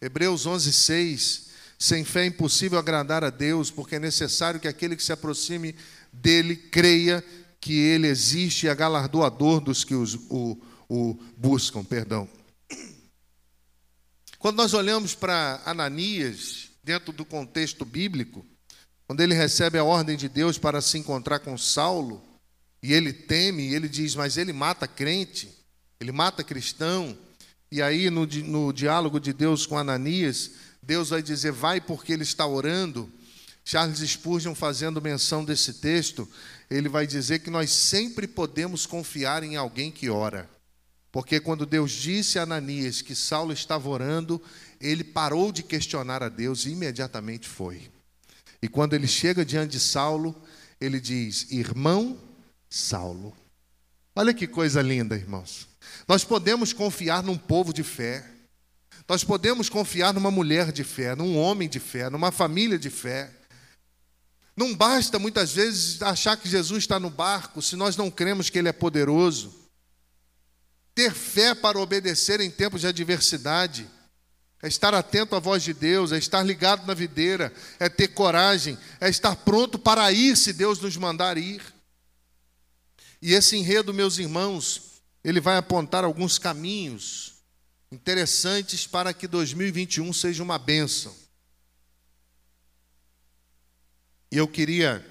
Hebreus 0.00 0.46
11, 0.46 0.72
6. 0.72 1.49
Sem 1.82 2.04
fé 2.04 2.24
é 2.24 2.26
impossível 2.26 2.78
agradar 2.78 3.24
a 3.24 3.30
Deus, 3.30 3.70
porque 3.70 3.96
é 3.96 3.98
necessário 3.98 4.60
que 4.60 4.68
aquele 4.68 4.94
que 4.94 5.02
se 5.02 5.12
aproxime 5.12 5.74
dele 6.12 6.54
creia 6.54 7.24
que 7.58 7.72
ele 7.72 8.06
existe 8.06 8.66
e 8.66 8.68
é 8.68 8.74
galardoador 8.74 9.62
dos 9.62 9.82
que 9.82 9.94
os, 9.94 10.14
o, 10.28 10.60
o 10.86 11.18
buscam. 11.38 11.82
Perdão. 11.82 12.28
Quando 14.38 14.56
nós 14.56 14.74
olhamos 14.74 15.14
para 15.14 15.62
Ananias, 15.64 16.68
dentro 16.84 17.14
do 17.14 17.24
contexto 17.24 17.86
bíblico, 17.86 18.44
quando 19.06 19.22
ele 19.22 19.34
recebe 19.34 19.78
a 19.78 19.84
ordem 19.84 20.18
de 20.18 20.28
Deus 20.28 20.58
para 20.58 20.82
se 20.82 20.98
encontrar 20.98 21.38
com 21.38 21.56
Saulo, 21.56 22.22
e 22.82 22.92
ele 22.92 23.12
teme, 23.12 23.70
e 23.70 23.74
ele 23.74 23.88
diz, 23.88 24.14
mas 24.14 24.36
ele 24.36 24.52
mata 24.52 24.86
crente, 24.86 25.50
ele 25.98 26.12
mata 26.12 26.44
cristão. 26.44 27.16
E 27.72 27.80
aí, 27.80 28.10
no, 28.10 28.26
no 28.26 28.72
diálogo 28.72 29.18
de 29.18 29.32
Deus 29.32 29.66
com 29.66 29.78
Ananias, 29.78 30.52
Deus 30.82 31.10
vai 31.10 31.22
dizer, 31.22 31.52
vai 31.52 31.80
porque 31.80 32.12
ele 32.12 32.22
está 32.22 32.46
orando. 32.46 33.10
Charles 33.64 33.98
Spurgeon, 33.98 34.54
fazendo 34.54 35.02
menção 35.02 35.44
desse 35.44 35.74
texto, 35.74 36.28
ele 36.70 36.88
vai 36.88 37.06
dizer 37.06 37.40
que 37.40 37.50
nós 37.50 37.70
sempre 37.70 38.26
podemos 38.26 38.86
confiar 38.86 39.42
em 39.42 39.56
alguém 39.56 39.90
que 39.90 40.08
ora. 40.08 40.48
Porque 41.12 41.40
quando 41.40 41.66
Deus 41.66 41.90
disse 41.92 42.38
a 42.38 42.42
Ananias 42.42 43.02
que 43.02 43.14
Saulo 43.14 43.52
estava 43.52 43.88
orando, 43.88 44.40
ele 44.80 45.04
parou 45.04 45.50
de 45.50 45.62
questionar 45.62 46.22
a 46.22 46.28
Deus 46.28 46.64
e 46.64 46.70
imediatamente 46.70 47.48
foi. 47.48 47.90
E 48.62 48.68
quando 48.68 48.94
ele 48.94 49.08
chega 49.08 49.44
diante 49.44 49.72
de 49.72 49.80
Saulo, 49.80 50.34
ele 50.80 51.00
diz: 51.00 51.50
Irmão 51.50 52.18
Saulo. 52.68 53.36
Olha 54.14 54.34
que 54.34 54.46
coisa 54.46 54.80
linda, 54.82 55.16
irmãos. 55.16 55.68
Nós 56.06 56.24
podemos 56.24 56.72
confiar 56.72 57.22
num 57.22 57.36
povo 57.36 57.72
de 57.72 57.82
fé. 57.82 58.24
Nós 59.10 59.24
podemos 59.24 59.68
confiar 59.68 60.14
numa 60.14 60.30
mulher 60.30 60.70
de 60.70 60.84
fé, 60.84 61.16
num 61.16 61.36
homem 61.36 61.68
de 61.68 61.80
fé, 61.80 62.08
numa 62.08 62.30
família 62.30 62.78
de 62.78 62.88
fé. 62.88 63.28
Não 64.56 64.72
basta 64.72 65.18
muitas 65.18 65.52
vezes 65.52 66.00
achar 66.00 66.36
que 66.36 66.48
Jesus 66.48 66.84
está 66.84 67.00
no 67.00 67.10
barco 67.10 67.60
se 67.60 67.74
nós 67.74 67.96
não 67.96 68.08
cremos 68.08 68.48
que 68.48 68.56
Ele 68.56 68.68
é 68.68 68.72
poderoso 68.72 69.52
ter 70.94 71.12
fé 71.12 71.56
para 71.56 71.76
obedecer 71.76 72.40
em 72.40 72.52
tempos 72.52 72.82
de 72.82 72.86
adversidade, 72.86 73.90
é 74.62 74.68
estar 74.68 74.94
atento 74.94 75.34
à 75.34 75.40
voz 75.40 75.64
de 75.64 75.74
Deus, 75.74 76.12
é 76.12 76.16
estar 76.18 76.44
ligado 76.44 76.86
na 76.86 76.94
videira, 76.94 77.52
é 77.80 77.88
ter 77.88 78.08
coragem, 78.08 78.78
é 79.00 79.08
estar 79.08 79.34
pronto 79.34 79.76
para 79.76 80.12
ir 80.12 80.36
se 80.36 80.52
Deus 80.52 80.78
nos 80.78 80.96
mandar 80.96 81.36
ir. 81.36 81.60
E 83.20 83.34
esse 83.34 83.56
enredo, 83.56 83.92
meus 83.92 84.18
irmãos, 84.18 85.02
ele 85.24 85.40
vai 85.40 85.56
apontar 85.56 86.04
alguns 86.04 86.38
caminhos 86.38 87.39
interessantes 87.92 88.86
para 88.86 89.12
que 89.12 89.26
2021 89.26 90.12
seja 90.12 90.42
uma 90.42 90.58
bênção. 90.58 91.14
E 94.30 94.36
eu 94.36 94.46
queria, 94.46 95.04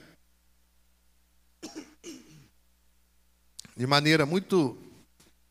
de 3.75 3.85
maneira 3.85 4.25
muito 4.25 4.77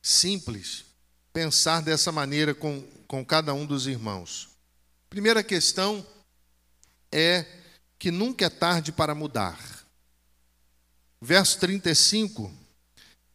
simples 0.03 0.87
pensar 1.33 1.83
dessa 1.83 2.11
maneira 2.11 2.55
com, 2.55 2.81
com 3.07 3.25
cada 3.25 3.53
um 3.53 3.67
dos 3.67 3.87
irmãos. 3.87 4.49
Primeira 5.11 5.43
questão 5.43 6.07
é 7.13 7.45
que 7.99 8.11
nunca 8.11 8.47
é 8.47 8.51
tarde 8.51 8.91
para 8.91 9.15
mudar. 9.15 9.87
Verso 11.21 11.59
35, 11.59 12.51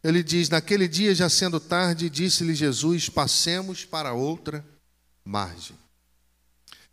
ele 0.04 0.22
diz: 0.22 0.50
Naquele 0.50 0.86
dia, 0.86 1.14
já 1.14 1.30
sendo 1.30 1.58
tarde, 1.58 2.10
disse-lhe 2.10 2.54
Jesus: 2.54 3.08
Passemos 3.08 3.86
para 3.86 4.12
outra 4.12 4.62
margem. 5.24 5.76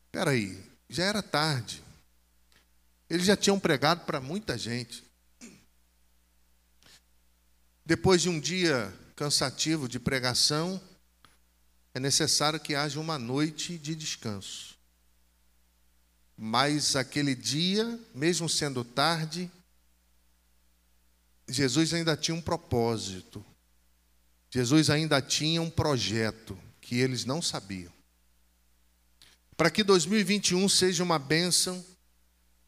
Espera 0.06 0.32
aí, 0.32 0.58
já 0.90 1.04
era 1.04 1.22
tarde. 1.22 1.84
Eles 3.10 3.26
já 3.26 3.36
tinham 3.36 3.60
pregado 3.60 4.06
para 4.06 4.22
muita 4.22 4.58
gente. 4.58 5.04
Depois 7.86 8.22
de 8.22 8.30
um 8.30 8.40
dia 8.40 8.94
cansativo 9.18 9.90
de 9.90 10.00
pregação, 10.00 10.82
é 11.94 12.00
necessário 12.00 12.60
que 12.60 12.74
haja 12.74 12.98
uma 12.98 13.20
noite 13.20 13.78
de 13.78 13.94
descanso. 13.94 14.78
Mas 16.38 16.96
aquele 16.96 17.36
dia, 17.36 18.00
mesmo 18.16 18.48
sendo 18.48 18.86
tarde, 18.86 19.52
Jesus 21.52 21.94
ainda 21.94 22.16
tinha 22.16 22.36
um 22.36 22.42
propósito. 22.42 23.46
Jesus 24.50 24.90
ainda 24.90 25.22
tinha 25.22 25.62
um 25.62 25.70
projeto 25.70 26.58
que 26.80 26.96
eles 26.96 27.26
não 27.26 27.42
sabiam. 27.42 27.92
Para 29.56 29.70
que 29.70 29.84
2021 29.84 30.68
seja 30.68 31.04
uma 31.04 31.20
bênção, 31.20 31.86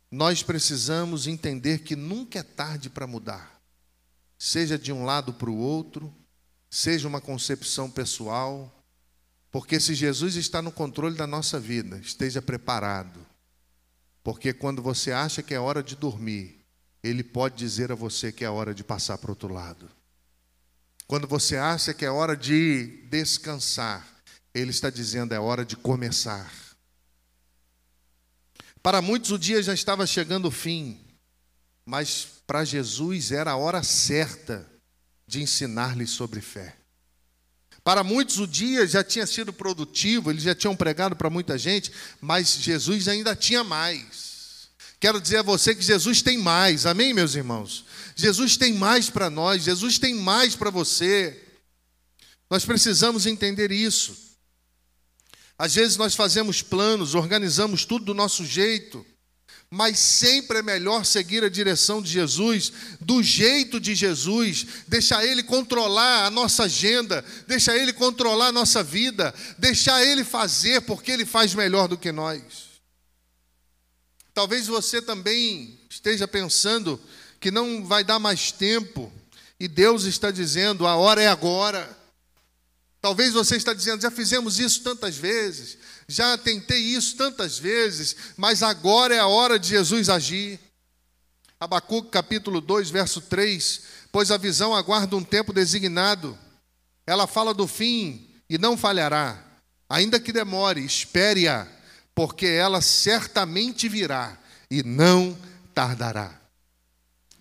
nós 0.10 0.44
precisamos 0.44 1.26
entender 1.26 1.80
que 1.80 1.96
nunca 1.96 2.40
é 2.40 2.44
tarde 2.44 2.90
para 2.90 3.08
mudar, 3.08 3.60
seja 4.38 4.78
de 4.78 4.94
um 4.94 5.04
lado 5.04 5.34
para 5.34 5.50
o 5.50 5.58
outro, 5.58 6.14
seja 6.70 7.08
uma 7.08 7.20
concepção 7.20 7.90
pessoal, 7.90 8.84
porque 9.52 9.80
se 9.80 9.94
Jesus 9.94 10.36
está 10.36 10.62
no 10.62 10.72
controle 10.72 11.16
da 11.16 11.28
nossa 11.28 11.60
vida, 11.60 11.98
esteja 11.98 12.42
preparado. 12.42 13.26
Porque 14.24 14.54
quando 14.54 14.82
você 14.82 15.12
acha 15.12 15.44
que 15.44 15.54
é 15.54 15.60
hora 15.60 15.84
de 15.84 15.96
dormir, 15.96 16.63
Ele 17.04 17.22
pode 17.22 17.56
dizer 17.56 17.92
a 17.92 17.96
você 17.96 18.32
que 18.32 18.46
é 18.46 18.50
hora 18.50 18.74
de 18.74 18.84
passar 18.84 19.18
para 19.18 19.30
o 19.30 19.34
outro 19.34 19.54
lado. 19.54 19.90
Quando 21.06 21.28
você 21.28 21.58
acha 21.58 21.94
que 21.94 22.06
é 22.06 22.10
hora 22.10 22.36
de 22.36 23.06
descansar, 23.10 24.08
Ele 24.54 24.72
está 24.72 24.90
dizendo 24.90 25.34
é 25.34 25.40
hora 25.40 25.66
de 25.66 25.76
começar. 25.76 26.52
Para 28.82 29.02
muitos 29.02 29.32
o 29.32 29.38
dia 29.38 29.62
já 29.62 29.74
estava 29.74 30.08
chegando 30.08 30.48
o 30.48 30.52
fim, 30.52 31.00
mas 31.86 32.28
para 32.48 32.64
Jesus 32.64 33.32
era 33.32 33.52
a 33.52 33.58
hora 33.58 33.84
certa 33.84 34.70
de 35.28 35.42
ensinar-lhes 35.42 36.10
sobre 36.10 36.42
fé. 36.42 36.76
Para 37.84 38.04
muitos 38.04 38.40
o 38.40 38.48
dia 38.48 38.88
já 38.88 39.04
tinha 39.04 39.28
sido 39.28 39.52
produtivo, 39.52 40.32
eles 40.32 40.44
já 40.44 40.56
tinham 40.56 40.76
pregado 40.76 41.16
para 41.16 41.30
muita 41.30 41.58
gente, 41.58 41.92
mas 42.22 42.56
Jesus 42.56 43.10
ainda 43.10 43.36
tinha 43.36 43.64
mais. 43.64 44.33
Quero 45.04 45.20
dizer 45.20 45.40
a 45.40 45.44
você 45.44 45.76
que 45.76 45.84
Jesus 45.84 46.22
tem 46.22 46.38
mais, 46.38 46.86
amém, 46.86 47.14
meus 47.14 47.36
irmãos? 47.36 47.84
Jesus 48.16 48.56
tem 48.56 48.72
mais 48.72 49.10
para 49.10 49.30
nós, 49.30 49.62
Jesus 49.62 50.00
tem 50.00 50.16
mais 50.16 50.56
para 50.56 50.70
você. 50.70 51.44
Nós 52.50 52.64
precisamos 52.64 53.26
entender 53.26 53.70
isso. 53.70 54.16
Às 55.58 55.76
vezes 55.76 55.98
nós 55.98 56.16
fazemos 56.16 56.62
planos, 56.62 57.16
organizamos 57.16 57.84
tudo 57.84 58.06
do 58.06 58.14
nosso 58.14 58.46
jeito, 58.46 59.06
mas 59.70 60.00
sempre 60.00 60.60
é 60.60 60.64
melhor 60.64 61.04
seguir 61.04 61.44
a 61.44 61.50
direção 61.50 62.02
de 62.02 62.10
Jesus, 62.10 62.72
do 63.02 63.22
jeito 63.22 63.82
de 63.82 63.96
Jesus, 63.96 64.66
deixar 64.88 65.26
Ele 65.26 65.44
controlar 65.44 66.28
a 66.28 66.32
nossa 66.32 66.64
agenda, 66.64 67.26
deixar 67.46 67.76
Ele 67.76 67.92
controlar 67.92 68.48
a 68.48 68.54
nossa 68.54 68.82
vida, 68.82 69.36
deixar 69.58 70.02
Ele 70.02 70.24
fazer, 70.24 70.80
porque 70.84 71.12
Ele 71.12 71.26
faz 71.26 71.54
melhor 71.54 71.90
do 71.90 71.98
que 71.98 72.14
nós. 72.14 72.73
Talvez 74.34 74.68
você 74.68 75.02
também 75.02 75.80
esteja 75.90 76.28
pensando 76.28 77.00
que 77.40 77.52
não 77.52 77.86
vai 77.86 78.04
dar 78.04 78.20
mais 78.20 78.52
tempo, 78.52 79.12
e 79.60 79.68
Deus 79.68 80.06
está 80.06 80.32
dizendo: 80.32 80.88
a 80.88 80.96
hora 80.96 81.22
é 81.22 81.28
agora. 81.28 82.02
Talvez 83.00 83.34
você 83.34 83.58
está 83.58 83.74
dizendo, 83.74 84.02
já 84.02 84.10
fizemos 84.10 84.60
isso 84.60 84.82
tantas 84.82 85.18
vezes, 85.18 85.78
já 86.08 86.38
tentei 86.38 86.80
isso 86.80 87.18
tantas 87.18 87.60
vezes, 87.60 88.16
mas 88.38 88.64
agora 88.64 89.14
é 89.14 89.20
a 89.20 89.28
hora 89.28 89.60
de 89.60 89.68
Jesus 89.68 90.10
agir. 90.10 90.58
Abacuque 91.60 92.10
capítulo 92.10 92.62
2, 92.62 92.90
verso 92.90 93.20
3, 93.20 93.82
pois 94.10 94.32
a 94.32 94.38
visão 94.38 94.74
aguarda 94.74 95.18
um 95.18 95.24
tempo 95.24 95.52
designado. 95.52 96.38
Ela 97.06 97.28
fala 97.28 97.54
do 97.54 97.68
fim 97.68 98.26
e 98.50 98.58
não 98.58 98.78
falhará. 98.78 99.42
Ainda 99.90 100.20
que 100.20 100.32
demore, 100.32 100.84
espere-a, 100.84 101.68
porque 102.16 102.46
ela 102.46 102.82
certamente 102.82 103.90
virá 103.90 104.38
e 104.70 104.84
não 104.84 105.38
tardará. 105.74 106.40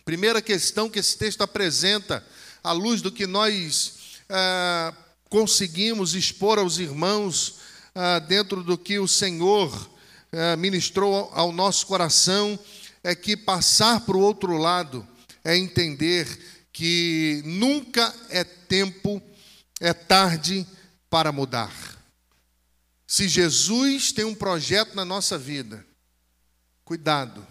Primeira 0.04 0.42
questão 0.42 0.90
que 0.90 0.98
esse 0.98 1.16
texto 1.16 1.42
apresenta, 1.42 2.24
à 2.62 2.72
luz 2.72 3.00
do 3.00 3.12
que 3.12 3.26
nós 3.26 4.20
ah, 4.28 4.94
conseguimos 5.28 6.14
expor 6.14 6.58
aos 6.58 6.78
irmãos 6.78 7.56
ah, 7.94 8.18
dentro 8.18 8.62
do 8.62 8.76
que 8.76 8.98
o 8.98 9.06
Senhor 9.06 9.90
ah, 10.32 10.56
ministrou 10.56 11.30
ao 11.34 11.52
nosso 11.52 11.86
coração, 11.86 12.58
é 13.04 13.14
que 13.14 13.36
passar 13.36 14.00
para 14.00 14.16
o 14.16 14.20
outro 14.20 14.56
lado 14.56 15.06
é 15.44 15.56
entender 15.56 16.26
que 16.72 17.42
nunca 17.44 18.14
é 18.30 18.44
tempo, 18.44 19.20
é 19.80 19.92
tarde 19.92 20.66
para 21.10 21.32
mudar. 21.32 21.91
Se 23.12 23.28
Jesus 23.28 24.10
tem 24.10 24.24
um 24.24 24.34
projeto 24.34 24.94
na 24.94 25.04
nossa 25.04 25.36
vida, 25.36 25.86
cuidado, 26.82 27.46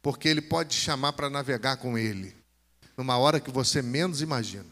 porque 0.00 0.26
Ele 0.26 0.40
pode 0.40 0.70
te 0.70 0.80
chamar 0.80 1.12
para 1.12 1.28
navegar 1.28 1.76
com 1.76 1.98
Ele, 1.98 2.34
numa 2.96 3.18
hora 3.18 3.38
que 3.38 3.50
você 3.50 3.82
menos 3.82 4.22
imagina. 4.22 4.64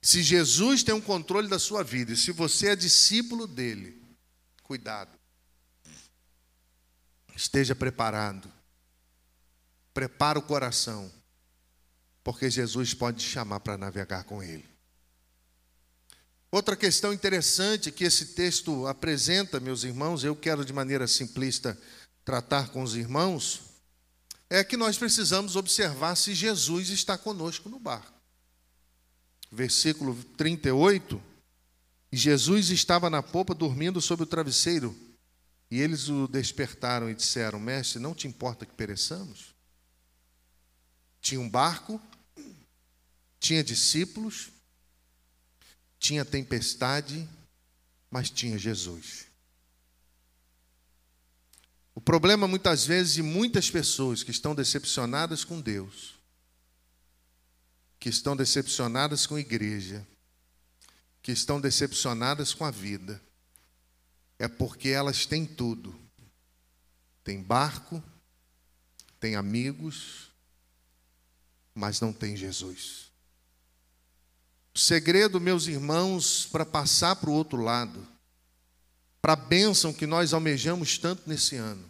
Se 0.00 0.22
Jesus 0.22 0.84
tem 0.84 0.94
um 0.94 1.00
controle 1.00 1.48
da 1.48 1.58
sua 1.58 1.82
vida, 1.82 2.12
e 2.12 2.16
se 2.16 2.30
você 2.30 2.68
é 2.68 2.76
discípulo 2.76 3.48
dele, 3.48 4.00
cuidado. 4.62 5.18
Esteja 7.34 7.74
preparado. 7.74 8.48
Prepara 9.92 10.38
o 10.38 10.42
coração, 10.42 11.12
porque 12.22 12.48
Jesus 12.48 12.94
pode 12.94 13.18
te 13.18 13.28
chamar 13.28 13.58
para 13.58 13.76
navegar 13.76 14.22
com 14.22 14.40
ele. 14.40 14.75
Outra 16.56 16.74
questão 16.74 17.12
interessante 17.12 17.92
que 17.92 18.02
esse 18.02 18.28
texto 18.28 18.86
apresenta, 18.86 19.60
meus 19.60 19.84
irmãos, 19.84 20.24
eu 20.24 20.34
quero 20.34 20.64
de 20.64 20.72
maneira 20.72 21.06
simplista 21.06 21.78
tratar 22.24 22.70
com 22.70 22.82
os 22.82 22.96
irmãos, 22.96 23.60
é 24.48 24.64
que 24.64 24.74
nós 24.74 24.96
precisamos 24.96 25.54
observar 25.54 26.16
se 26.16 26.32
Jesus 26.32 26.88
está 26.88 27.18
conosco 27.18 27.68
no 27.68 27.78
barco 27.78 28.10
versículo 29.52 30.14
38, 30.38 31.22
e 32.10 32.16
Jesus 32.16 32.70
estava 32.70 33.10
na 33.10 33.22
popa 33.22 33.54
dormindo 33.54 34.00
sobre 34.00 34.22
o 34.22 34.26
travesseiro. 34.26 34.96
E 35.70 35.78
eles 35.78 36.08
o 36.08 36.26
despertaram 36.26 37.10
e 37.10 37.14
disseram: 37.14 37.60
Mestre, 37.60 38.00
não 38.00 38.14
te 38.14 38.26
importa 38.26 38.64
que 38.64 38.72
pereçamos? 38.72 39.54
Tinha 41.20 41.38
um 41.38 41.50
barco, 41.50 42.00
tinha 43.38 43.62
discípulos, 43.62 44.55
tinha 46.06 46.24
tempestade, 46.24 47.28
mas 48.10 48.30
tinha 48.30 48.58
Jesus. 48.58 49.26
O 51.94 52.00
problema 52.00 52.46
muitas 52.46 52.86
vezes 52.86 53.14
de 53.14 53.22
muitas 53.22 53.70
pessoas 53.70 54.22
que 54.22 54.30
estão 54.30 54.54
decepcionadas 54.54 55.44
com 55.44 55.60
Deus 55.60 56.16
que 57.98 58.08
estão 58.08 58.36
decepcionadas 58.36 59.26
com 59.26 59.34
a 59.34 59.40
igreja, 59.40 60.06
que 61.22 61.32
estão 61.32 61.60
decepcionadas 61.60 62.54
com 62.54 62.64
a 62.64 62.70
vida, 62.70 63.20
é 64.38 64.46
porque 64.46 64.90
elas 64.90 65.26
têm 65.26 65.44
tudo. 65.44 65.98
Tem 67.24 67.42
barco, 67.42 68.00
tem 69.18 69.34
amigos, 69.34 70.30
mas 71.74 72.00
não 72.00 72.12
tem 72.12 72.36
Jesus. 72.36 73.05
O 74.76 74.78
segredo, 74.78 75.40
meus 75.40 75.66
irmãos, 75.68 76.44
para 76.52 76.66
passar 76.66 77.16
para 77.16 77.30
o 77.30 77.32
outro 77.32 77.62
lado, 77.62 78.06
para 79.22 79.32
a 79.32 79.36
bênção 79.36 79.90
que 79.90 80.06
nós 80.06 80.34
almejamos 80.34 80.98
tanto 80.98 81.22
nesse 81.26 81.56
ano, 81.56 81.82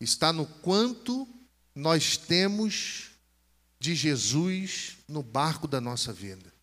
está 0.00 0.32
no 0.32 0.46
quanto 0.46 1.26
nós 1.74 2.16
temos 2.16 3.08
de 3.80 3.96
Jesus 3.96 4.98
no 5.08 5.24
barco 5.24 5.66
da 5.66 5.80
nossa 5.80 6.12
vida. 6.12 6.54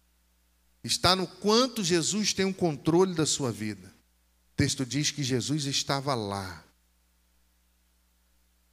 Está 0.82 1.17
no 1.17 1.28
quanto 1.28 1.84
Jesus 1.84 2.32
tem 2.32 2.45
um 2.45 2.54
controle 2.54 3.13
da 3.13 3.26
sua 3.26 3.52
vida. 3.52 3.88
O 4.54 4.56
texto 4.56 4.86
diz 4.86 5.12
que 5.12 5.21
Jesus 5.21 5.65
estava 5.65 6.15
lá. 6.15 6.63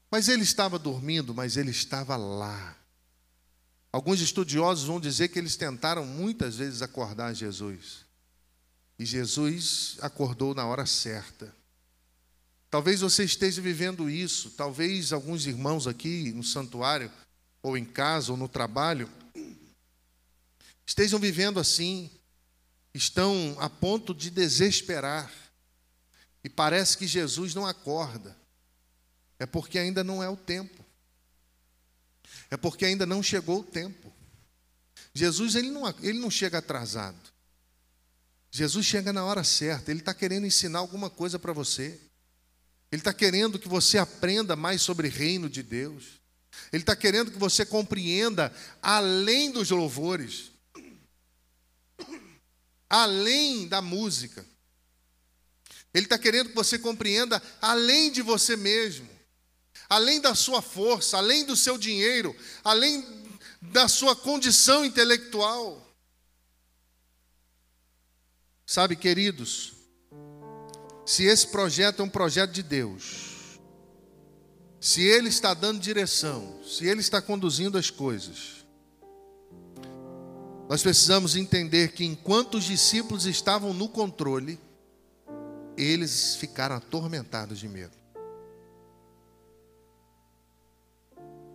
Mas 0.09 0.29
ele 0.29 0.45
estava 0.45 0.79
dormindo, 0.79 1.35
mas 1.35 1.57
ele 1.57 1.73
estava 1.73 2.17
lá. 2.17 2.77
Alguns 3.93 4.21
estudiosos 4.21 4.87
vão 4.87 4.99
dizer 4.99 5.29
que 5.29 5.39
eles 5.39 5.55
tentaram 5.55 6.07
muitas 6.07 6.57
vezes 6.57 6.81
acordar 6.81 7.35
Jesus. 7.35 8.07
E 8.99 9.05
Jesus 9.05 9.99
acordou 10.01 10.55
na 10.55 10.65
hora 10.67 10.87
certa. 10.87 11.55
Talvez 12.71 13.03
você 13.03 13.25
esteja 13.25 13.61
vivendo 13.61 14.09
isso, 14.09 14.51
talvez 14.53 15.13
alguns 15.13 15.47
irmãos 15.47 15.87
aqui 15.87 16.33
no 16.33 16.43
santuário 16.43 17.13
ou 17.63 17.77
em 17.77 17.85
casa, 17.85 18.33
ou 18.33 18.39
no 18.39 18.49
trabalho, 18.49 19.11
estejam 20.87 21.19
vivendo 21.19 21.61
assim, 21.61 22.11
estão 22.95 23.57
a 23.59 23.69
ponto 23.69 24.15
de 24.15 24.31
desesperar, 24.31 25.31
e 26.43 26.49
parece 26.49 26.97
que 26.97 27.07
Jesus 27.07 27.55
não 27.55 27.67
acorda, 27.67 28.37
é 29.39 29.47
porque 29.47 29.79
ainda 29.79 30.03
não 30.03 30.23
é 30.23 30.29
o 30.29 30.37
tempo, 30.37 30.82
é 32.53 32.57
porque 32.59 32.85
ainda 32.85 33.07
não 33.07 33.23
chegou 33.23 33.61
o 33.61 33.65
tempo. 33.65 34.13
Jesus 35.15 35.55
ele 35.55 35.71
não, 35.71 35.89
ele 36.03 36.19
não 36.19 36.31
chega 36.31 36.59
atrasado, 36.59 37.19
Jesus 38.51 38.85
chega 38.85 39.11
na 39.11 39.25
hora 39.25 39.43
certa, 39.43 39.91
ele 39.91 40.01
está 40.01 40.13
querendo 40.13 40.47
ensinar 40.47 40.81
alguma 40.81 41.09
coisa 41.09 41.39
para 41.39 41.55
você, 41.55 41.99
ele 42.91 43.01
está 43.01 43.15
querendo 43.15 43.59
que 43.59 43.69
você 43.69 43.97
aprenda 43.97 44.55
mais 44.55 44.83
sobre 44.83 45.09
o 45.09 45.11
reino 45.11 45.49
de 45.49 45.63
Deus. 45.63 46.21
Ele 46.71 46.83
está 46.83 46.95
querendo 46.95 47.31
que 47.31 47.39
você 47.39 47.65
compreenda 47.65 48.53
além 48.83 49.51
dos 49.51 49.71
louvores, 49.71 50.53
além 52.91 53.67
da 53.67 53.81
música. 53.81 54.45
Ele 55.95 56.05
está 56.05 56.19
querendo 56.19 56.51
que 56.51 56.55
você 56.55 56.79
compreenda 56.79 57.43
além 57.63 58.13
de 58.13 58.21
você 58.21 58.55
mesmo, 58.55 59.09
além 59.93 60.23
da 60.23 60.35
sua 60.35 60.63
força, 60.63 61.19
além 61.19 61.45
do 61.45 61.55
seu 61.55 61.77
dinheiro, 61.77 62.35
além 62.65 63.07
da 63.61 63.87
sua 63.89 64.17
condição 64.17 64.87
intelectual. 64.87 65.87
Sabe, 68.65 68.97
queridos, 68.97 69.75
se 71.05 71.25
esse 71.25 71.47
projeto 71.49 72.01
é 72.01 72.05
um 72.05 72.09
projeto 72.09 72.53
de 72.53 72.63
Deus, 72.63 73.59
se 74.81 75.03
Ele 75.03 75.29
está 75.29 75.53
dando 75.53 75.79
direção, 75.79 76.65
se 76.65 76.87
Ele 76.87 77.03
está 77.03 77.21
conduzindo 77.21 77.77
as 77.77 77.91
coisas, 77.91 78.65
nós 80.71 80.83
precisamos 80.83 81.37
entender 81.37 81.93
que 81.93 82.03
enquanto 82.03 82.55
os 82.55 82.65
discípulos 82.65 83.27
estavam 83.27 83.75
no 83.75 83.91
controle, 83.91 84.59
eles 85.77 86.35
ficaram 86.37 86.77
atormentados 86.77 87.59
de 87.59 87.69
medo. 87.69 88.02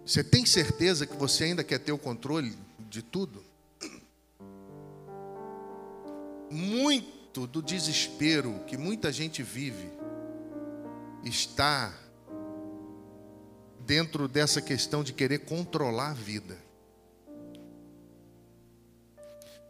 Você 0.08 0.24
tem 0.24 0.46
certeza 0.46 1.06
que 1.06 1.17
você 1.17 1.43
ainda 1.43 1.65
quer 1.65 1.80
ter 1.80 1.91
o 1.91 1.98
controle 1.98 2.58
de 2.89 3.02
tudo? 3.02 3.43
Muito 6.50 7.46
do 7.46 7.62
desespero 7.62 8.63
que 8.65 8.78
muita 8.78 9.12
gente 9.12 9.43
vive 9.43 9.91
está 11.26 11.93
dentro 13.86 14.30
dessa 14.30 14.62
questão 14.62 15.04
de 15.04 15.12
querer 15.12 15.39
controlar 15.39 16.12
a 16.12 16.13
vida. 16.13 16.58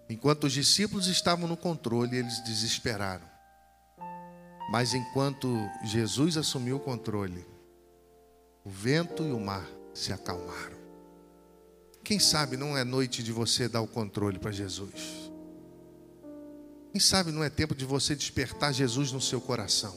Enquanto 0.07 0.43
os 0.43 0.53
discípulos 0.53 1.07
estavam 1.07 1.47
no 1.47 1.57
controle, 1.57 2.15
eles 2.15 2.43
desesperaram. 2.43 3.27
Mas 4.69 4.93
enquanto 4.93 5.47
Jesus 5.83 6.37
assumiu 6.37 6.75
o 6.75 6.79
controle, 6.79 7.43
o 8.63 8.69
vento 8.69 9.23
e 9.23 9.31
o 9.31 9.39
mar 9.39 9.76
se 9.97 10.13
acalmaram. 10.13 10.77
Quem 12.03 12.19
sabe 12.19 12.55
não 12.55 12.77
é 12.77 12.83
noite 12.83 13.23
de 13.23 13.31
você 13.31 13.67
dar 13.67 13.81
o 13.81 13.87
controle 13.87 14.37
para 14.37 14.51
Jesus? 14.51 15.31
Quem 16.91 17.01
sabe 17.01 17.31
não 17.31 17.43
é 17.43 17.49
tempo 17.49 17.73
de 17.73 17.83
você 17.83 18.15
despertar 18.15 18.71
Jesus 18.73 19.11
no 19.11 19.19
seu 19.19 19.41
coração 19.41 19.95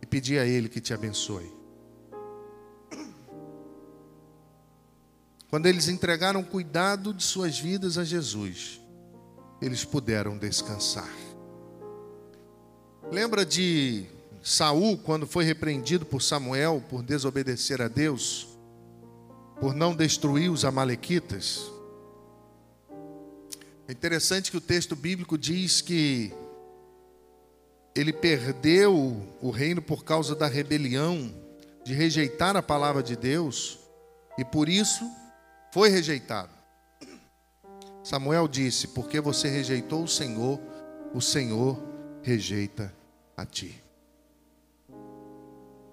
e 0.00 0.06
pedir 0.06 0.38
a 0.38 0.46
Ele 0.46 0.68
que 0.68 0.80
te 0.80 0.94
abençoe? 0.94 1.52
Quando 5.50 5.66
eles 5.66 5.88
entregaram 5.88 6.44
cuidado 6.44 7.12
de 7.12 7.24
suas 7.24 7.58
vidas 7.58 7.98
a 7.98 8.04
Jesus, 8.04 8.80
eles 9.60 9.84
puderam 9.84 10.38
descansar. 10.38 11.12
Lembra 13.10 13.44
de 13.44 14.06
Saul 14.40 14.96
quando 14.96 15.26
foi 15.26 15.44
repreendido 15.44 16.06
por 16.06 16.22
Samuel 16.22 16.82
por 16.88 17.02
desobedecer 17.02 17.82
a 17.82 17.88
Deus, 17.88 18.50
por 19.60 19.74
não 19.74 19.94
destruir 19.94 20.50
os 20.50 20.64
amalequitas? 20.64 21.70
É 23.86 23.92
interessante 23.92 24.50
que 24.50 24.56
o 24.56 24.60
texto 24.60 24.96
bíblico 24.96 25.36
diz 25.36 25.80
que 25.80 26.32
ele 27.94 28.12
perdeu 28.12 29.20
o 29.42 29.50
reino 29.50 29.82
por 29.82 30.04
causa 30.04 30.34
da 30.34 30.46
rebelião, 30.46 31.34
de 31.84 31.92
rejeitar 31.92 32.56
a 32.56 32.62
palavra 32.62 33.02
de 33.02 33.16
Deus, 33.16 33.78
e 34.38 34.44
por 34.44 34.68
isso 34.68 35.04
foi 35.72 35.88
rejeitado. 35.88 36.52
Samuel 38.02 38.48
disse: 38.48 38.88
Porque 38.88 39.20
você 39.20 39.48
rejeitou 39.48 40.04
o 40.04 40.08
Senhor, 40.08 40.60
o 41.12 41.20
Senhor 41.20 41.78
rejeita 42.22 42.94
a 43.36 43.44
ti. 43.44 43.82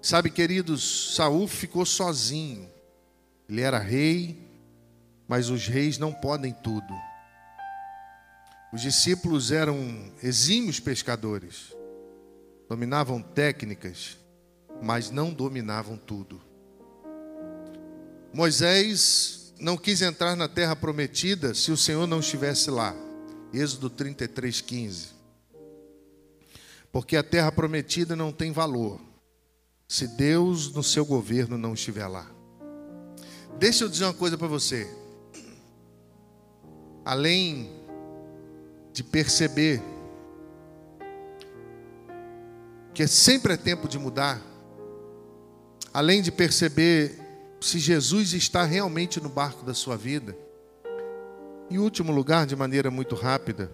Sabe, 0.01 0.29
queridos, 0.29 1.15
Saul 1.15 1.47
ficou 1.47 1.85
sozinho. 1.85 2.69
Ele 3.49 3.61
era 3.61 3.79
rei, 3.79 4.45
mas 5.27 5.49
os 5.49 5.67
reis 5.67 5.97
não 5.97 6.13
podem 6.13 6.53
tudo. 6.53 6.93
Os 8.73 8.81
discípulos 8.81 9.51
eram 9.51 10.11
exímios 10.21 10.79
pescadores, 10.79 11.73
dominavam 12.67 13.21
técnicas, 13.21 14.17
mas 14.81 15.09
não 15.09 15.33
dominavam 15.33 15.97
tudo. 15.97 16.41
Moisés 18.33 19.53
não 19.59 19.77
quis 19.77 20.01
entrar 20.01 20.35
na 20.35 20.47
terra 20.47 20.75
prometida 20.75 21.53
se 21.53 21.71
o 21.71 21.77
Senhor 21.77 22.05
não 22.05 22.19
estivesse 22.19 22.69
lá. 22.69 22.93
Êxodo 23.53 23.89
33, 23.89 24.61
15. 24.61 25.07
Porque 26.91 27.15
a 27.15 27.23
terra 27.23 27.51
prometida 27.51 28.15
não 28.15 28.31
tem 28.31 28.51
valor 28.51 28.99
se 29.87 30.05
Deus 30.05 30.73
no 30.73 30.83
seu 30.83 31.05
governo 31.05 31.57
não 31.57 31.73
estiver 31.73 32.07
lá. 32.07 32.36
Deixa 33.59 33.83
eu 33.83 33.89
dizer 33.89 34.05
uma 34.05 34.13
coisa 34.13 34.37
para 34.37 34.47
você. 34.47 34.87
Além 37.03 37.71
de 38.93 39.03
perceber 39.03 39.81
que 42.93 43.07
sempre 43.07 43.53
é 43.53 43.57
tempo 43.57 43.87
de 43.87 43.97
mudar, 43.97 44.41
além 45.93 46.21
de 46.21 46.31
perceber 46.31 47.19
se 47.59 47.79
Jesus 47.79 48.33
está 48.33 48.63
realmente 48.63 49.19
no 49.19 49.29
barco 49.29 49.65
da 49.65 49.73
sua 49.73 49.97
vida. 49.97 50.37
Em 51.69 51.79
último 51.79 52.11
lugar, 52.11 52.45
de 52.45 52.55
maneira 52.55 52.91
muito 52.91 53.15
rápida, 53.15 53.71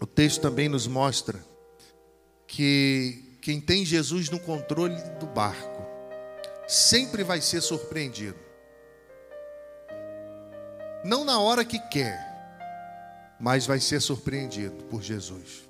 o 0.00 0.06
texto 0.06 0.40
também 0.40 0.68
nos 0.68 0.86
mostra 0.86 1.38
que 2.46 3.38
quem 3.40 3.60
tem 3.60 3.84
Jesus 3.84 4.28
no 4.28 4.40
controle 4.40 5.00
do 5.20 5.26
barco 5.26 5.84
sempre 6.66 7.22
vai 7.22 7.40
ser 7.40 7.60
surpreendido. 7.60 8.45
Não 11.06 11.24
na 11.24 11.38
hora 11.38 11.64
que 11.64 11.78
quer, 11.78 12.18
mas 13.38 13.64
vai 13.64 13.78
ser 13.78 14.00
surpreendido 14.00 14.82
por 14.90 15.00
Jesus. 15.00 15.62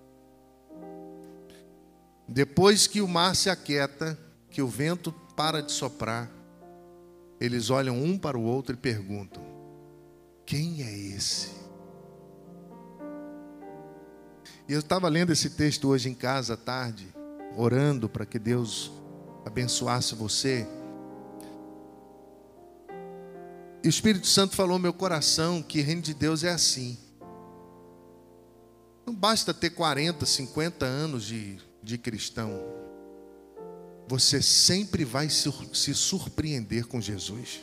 Depois 2.27 2.87
que 2.87 3.03
o 3.03 3.07
mar 3.07 3.37
se 3.37 3.51
aquieta, 3.51 4.19
que 4.51 4.63
o 4.63 4.67
vento 4.67 5.13
para 5.37 5.63
de 5.63 5.73
soprar, 5.73 6.31
eles 7.39 7.69
olham 7.69 8.03
um 8.03 8.17
para 8.17 8.39
o 8.39 8.45
outro 8.45 8.75
e 8.75 8.79
perguntam: 8.79 9.43
Quem 10.47 10.83
é 10.83 10.99
esse? 11.15 11.51
E 14.67 14.73
eu 14.73 14.81
estava 14.81 15.07
lendo 15.11 15.33
esse 15.33 15.51
texto 15.51 15.89
hoje 15.89 16.09
em 16.09 16.15
casa 16.15 16.55
à 16.55 16.57
tarde, 16.57 17.15
orando 17.55 18.09
para 18.09 18.25
que 18.25 18.39
Deus 18.39 18.91
abençoasse 19.45 20.15
você. 20.15 20.67
E 23.83 23.89
o 23.89 23.91
Espírito 23.91 24.27
Santo 24.27 24.57
falou 24.57 24.79
no 24.79 24.83
meu 24.83 24.93
coração 24.93 25.63
que 25.63 25.81
o 25.81 25.85
reino 25.85 26.03
de 26.03 26.15
Deus 26.15 26.45
é 26.45 26.51
assim. 26.51 26.99
Não 29.07 29.15
basta 29.15 29.55
ter 29.55 29.71
40, 29.71 30.27
50 30.27 30.85
anos 30.85 31.25
de, 31.25 31.59
de 31.83 31.97
cristão 31.97 32.77
você 34.09 34.41
sempre 34.41 35.05
vai 35.05 35.29
se 35.29 35.95
surpreender 35.95 36.87
com 36.87 37.01
Jesus. 37.01 37.61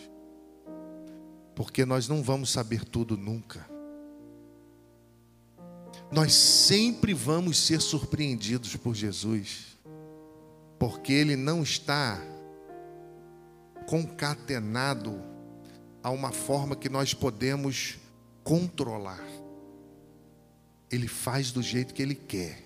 Porque 1.55 1.85
nós 1.85 2.07
não 2.07 2.21
vamos 2.21 2.49
saber 2.49 2.83
tudo 2.83 3.15
nunca. 3.15 3.65
Nós 6.11 6.33
sempre 6.33 7.13
vamos 7.13 7.57
ser 7.57 7.79
surpreendidos 7.81 8.75
por 8.75 8.93
Jesus. 8.93 9.77
Porque 10.77 11.13
Ele 11.13 11.35
não 11.35 11.63
está 11.63 12.21
concatenado 13.87 15.21
a 16.03 16.11
uma 16.11 16.31
forma 16.31 16.75
que 16.75 16.89
nós 16.89 17.13
podemos 17.13 17.97
controlar. 18.43 19.25
Ele 20.91 21.07
faz 21.07 21.51
do 21.51 21.63
jeito 21.63 21.93
que 21.93 22.01
Ele 22.01 22.13
quer. 22.13 22.63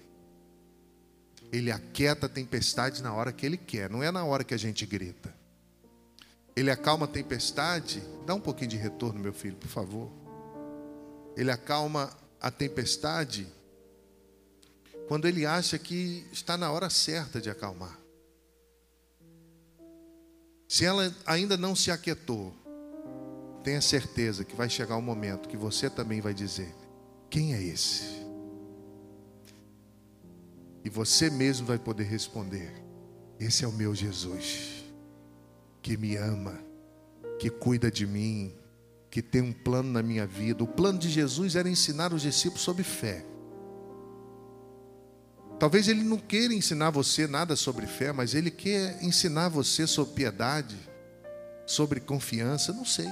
Ele 1.52 1.72
aquieta 1.72 2.26
a 2.26 2.30
tempestade 2.30 3.02
na 3.02 3.14
hora 3.14 3.32
que 3.32 3.46
ele 3.46 3.58
quer, 3.58 3.90
não 3.90 4.04
é 4.04 4.12
na 4.12 4.26
hora 4.26 4.44
que 4.44 4.54
a 4.54 4.58
gente 4.58 4.86
grita. 4.86 5.34
Ele 6.56 6.72
acalma 6.72 7.06
a 7.06 7.08
tempestade, 7.08 8.02
dá 8.26 8.34
um 8.34 8.40
pouquinho 8.40 8.72
de 8.72 8.78
retorno, 8.78 9.20
meu 9.20 9.32
filho, 9.32 9.56
por 9.56 9.70
favor. 9.70 10.12
Ele 11.36 11.52
acalma 11.52 12.12
a 12.42 12.50
tempestade 12.50 13.48
quando 15.08 15.28
ele 15.28 15.46
acha 15.46 15.78
que 15.78 16.26
está 16.32 16.58
na 16.58 16.72
hora 16.72 16.90
certa 16.90 17.40
de 17.40 17.50
acalmar. 17.50 17.98
Se 20.68 20.84
ela 20.84 21.16
ainda 21.26 21.56
não 21.56 21.76
se 21.76 21.92
aquietou, 21.92 22.54
tenha 23.64 23.82
certeza 23.82 24.46
que 24.46 24.56
vai 24.56 24.70
chegar 24.70 24.96
o 24.96 25.00
um 25.00 25.02
momento 25.04 25.50
que 25.50 25.58
você 25.58 25.90
também 25.90 26.22
vai 26.22 26.34
dizer: 26.34 26.74
Quem 27.30 27.54
é 27.54 27.62
esse? 27.62 28.26
E 30.84 30.90
você 30.90 31.30
mesmo 31.30 31.68
vai 31.68 31.78
poder 31.78 32.06
responder: 32.06 32.74
Esse 33.40 33.66
é 33.66 33.68
o 33.68 33.74
meu 33.74 33.94
Jesus, 33.94 34.86
que 35.82 35.98
me 35.98 36.16
ama, 36.16 36.58
que 37.40 37.50
cuida 37.50 37.92
de 37.92 38.08
mim, 38.08 38.54
que 39.10 39.22
tem 39.22 39.42
um 39.42 39.54
plano 39.54 39.92
na 39.92 40.02
minha 40.02 40.26
vida. 40.26 40.64
O 40.64 40.68
plano 40.68 40.98
de 40.98 41.10
Jesus 41.10 41.56
era 41.56 41.70
ensinar 41.70 42.14
os 42.14 42.22
discípulos 42.22 42.62
sobre 42.62 42.84
fé. 42.84 43.26
Talvez 45.60 45.88
ele 45.88 46.04
não 46.04 46.18
queira 46.18 46.54
ensinar 46.54 46.92
você 46.92 47.26
nada 47.26 47.56
sobre 47.56 47.88
fé, 47.88 48.12
mas 48.12 48.36
ele 48.36 48.52
quer 48.52 49.04
ensinar 49.04 49.50
você 49.50 49.88
sobre 49.88 50.14
piedade, 50.14 50.78
sobre 51.66 52.00
confiança, 52.00 52.72
não 52.72 52.86
sei. 52.86 53.10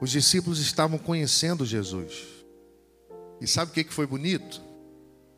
Os 0.00 0.10
discípulos 0.10 0.58
estavam 0.60 0.98
conhecendo 0.98 1.66
Jesus. 1.66 2.12
E 3.40 3.46
sabe 3.46 3.70
o 3.70 3.74
que 3.74 3.92
foi 3.92 4.06
bonito? 4.06 4.60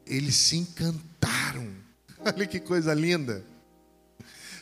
Eles 0.06 0.34
se 0.34 0.56
encantaram. 0.56 1.68
Olha 2.24 2.46
que 2.46 2.60
coisa 2.60 2.92
linda. 2.92 3.44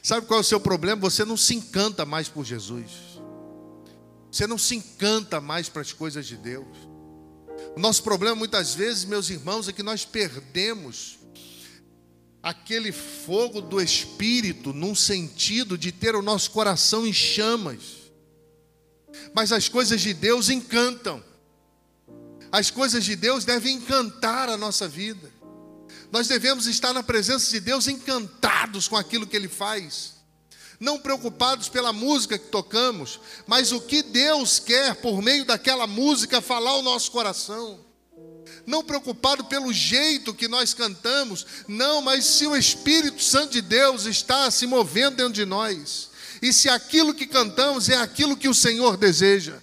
Sabe 0.03 0.27
qual 0.27 0.39
é 0.39 0.43
o 0.43 0.45
seu 0.45 0.61
problema? 0.61 1.01
Você 1.01 1.25
não 1.25 1.37
se 1.37 1.55
encanta 1.55 2.05
mais 2.05 2.29
por 2.29 2.45
Jesus. 2.45 2.91
Você 4.31 4.47
não 4.47 4.59
se 4.59 4.77
encanta 4.77 5.41
mais 5.41 5.69
para 5.69 5.83
as 5.83 5.93
coisas 5.93 6.27
de 6.27 6.37
Deus. 6.37 6.67
O 7.77 7.81
nosso 7.81 8.03
problema 8.03 8.37
muitas 8.37 8.75
vezes, 8.75 9.05
meus 9.05 9.31
irmãos, 9.31 9.69
é 9.69 9.73
que 9.73 9.83
nós 9.83 10.05
perdemos 10.05 11.19
aquele 12.43 12.93
fogo 12.93 13.61
do 13.61 13.81
Espírito 13.81 14.73
num 14.73 14.95
sentido 14.95 15.77
de 15.77 15.91
ter 15.91 16.15
o 16.15 16.23
nosso 16.23 16.51
coração 16.51 17.07
em 17.07 17.13
chamas. 17.13 17.98
Mas 19.35 19.53
as 19.53 19.69
coisas 19.69 20.01
de 20.01 20.15
Deus 20.15 20.49
encantam. 20.49 21.23
As 22.51 22.71
coisas 22.71 23.05
de 23.05 23.15
Deus 23.15 23.45
devem 23.45 23.77
encantar 23.77 24.49
a 24.49 24.57
nossa 24.57 24.89
vida. 24.89 25.33
Nós 26.11 26.27
devemos 26.27 26.67
estar 26.67 26.93
na 26.93 27.03
presença 27.03 27.51
de 27.51 27.61
Deus 27.61 27.87
encantados 27.87 28.89
com 28.89 28.97
aquilo 28.97 29.27
que 29.27 29.37
Ele 29.37 29.49
faz. 29.49 30.15
Não 30.81 30.99
preocupados 30.99 31.69
pela 31.69 31.93
música 31.93 32.39
que 32.39 32.49
tocamos, 32.49 33.21
mas 33.47 33.73
o 33.73 33.81
que 33.81 34.03
Deus 34.03 34.59
quer 34.59 34.95
por 34.95 35.21
meio 35.21 35.45
daquela 35.45 35.87
música 35.87 36.41
falar 36.41 36.71
ao 36.71 36.83
nosso 36.83 37.11
coração 37.11 37.89
não 38.69 38.85
preocupado 38.85 39.45
pelo 39.45 39.73
jeito 39.73 40.35
que 40.35 40.47
nós 40.47 40.75
cantamos, 40.75 41.47
não, 41.67 42.03
mas 42.03 42.27
se 42.27 42.47
o 42.47 42.55
Espírito 42.55 43.23
Santo 43.23 43.53
de 43.53 43.63
Deus 43.63 44.05
está 44.05 44.51
se 44.51 44.67
movendo 44.67 45.17
dentro 45.17 45.33
de 45.33 45.47
nós, 45.47 46.08
e 46.41 46.53
se 46.53 46.69
aquilo 46.69 47.15
que 47.15 47.27
cantamos 47.27 47.89
é 47.89 47.97
aquilo 47.97 48.37
que 48.37 48.49
o 48.49 48.55
Senhor 48.55 48.97
deseja. 48.97 49.61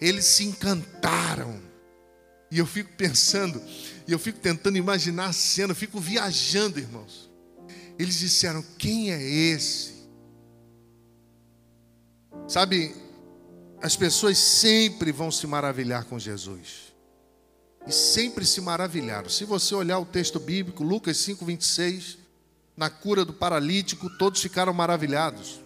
Eles 0.00 0.24
se 0.24 0.44
encantaram, 0.44 1.62
e 2.50 2.58
eu 2.58 2.66
fico 2.66 2.92
pensando, 2.96 3.62
e 4.06 4.12
eu 4.12 4.18
fico 4.18 4.40
tentando 4.40 4.76
imaginar 4.76 5.26
a 5.26 5.32
cena, 5.32 5.72
eu 5.72 5.76
fico 5.76 6.00
viajando, 6.00 6.78
irmãos. 6.78 7.30
Eles 7.98 8.18
disseram: 8.18 8.64
Quem 8.76 9.12
é 9.12 9.22
esse? 9.22 9.92
Sabe, 12.48 12.94
as 13.80 13.96
pessoas 13.96 14.38
sempre 14.38 15.12
vão 15.12 15.30
se 15.30 15.46
maravilhar 15.46 16.04
com 16.04 16.18
Jesus 16.18 16.92
e 17.86 17.92
sempre 17.92 18.44
se 18.44 18.60
maravilharam. 18.60 19.28
Se 19.28 19.44
você 19.44 19.74
olhar 19.74 19.98
o 19.98 20.06
texto 20.06 20.38
bíblico, 20.38 20.84
Lucas 20.84 21.16
5:26, 21.18 22.18
na 22.76 22.88
cura 22.88 23.24
do 23.24 23.32
paralítico, 23.32 24.10
todos 24.18 24.40
ficaram 24.40 24.72
maravilhados. 24.72 25.60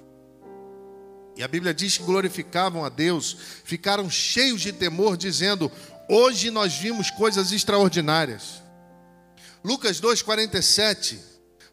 E 1.37 1.43
a 1.43 1.49
Bíblia 1.49 1.75
diz 1.75 1.99
que 1.99 2.05
glorificavam 2.05 2.85
a 2.85 2.89
Deus, 2.89 3.37
ficaram 3.65 4.09
cheios 4.11 4.61
de 4.61 4.73
temor, 4.73 5.17
dizendo: 5.17 5.71
Hoje 6.09 6.51
nós 6.51 6.75
vimos 6.75 7.11
coisas 7.11 7.53
extraordinárias. 7.53 8.63
Lucas 9.63 10.01
2:47. 10.01 11.19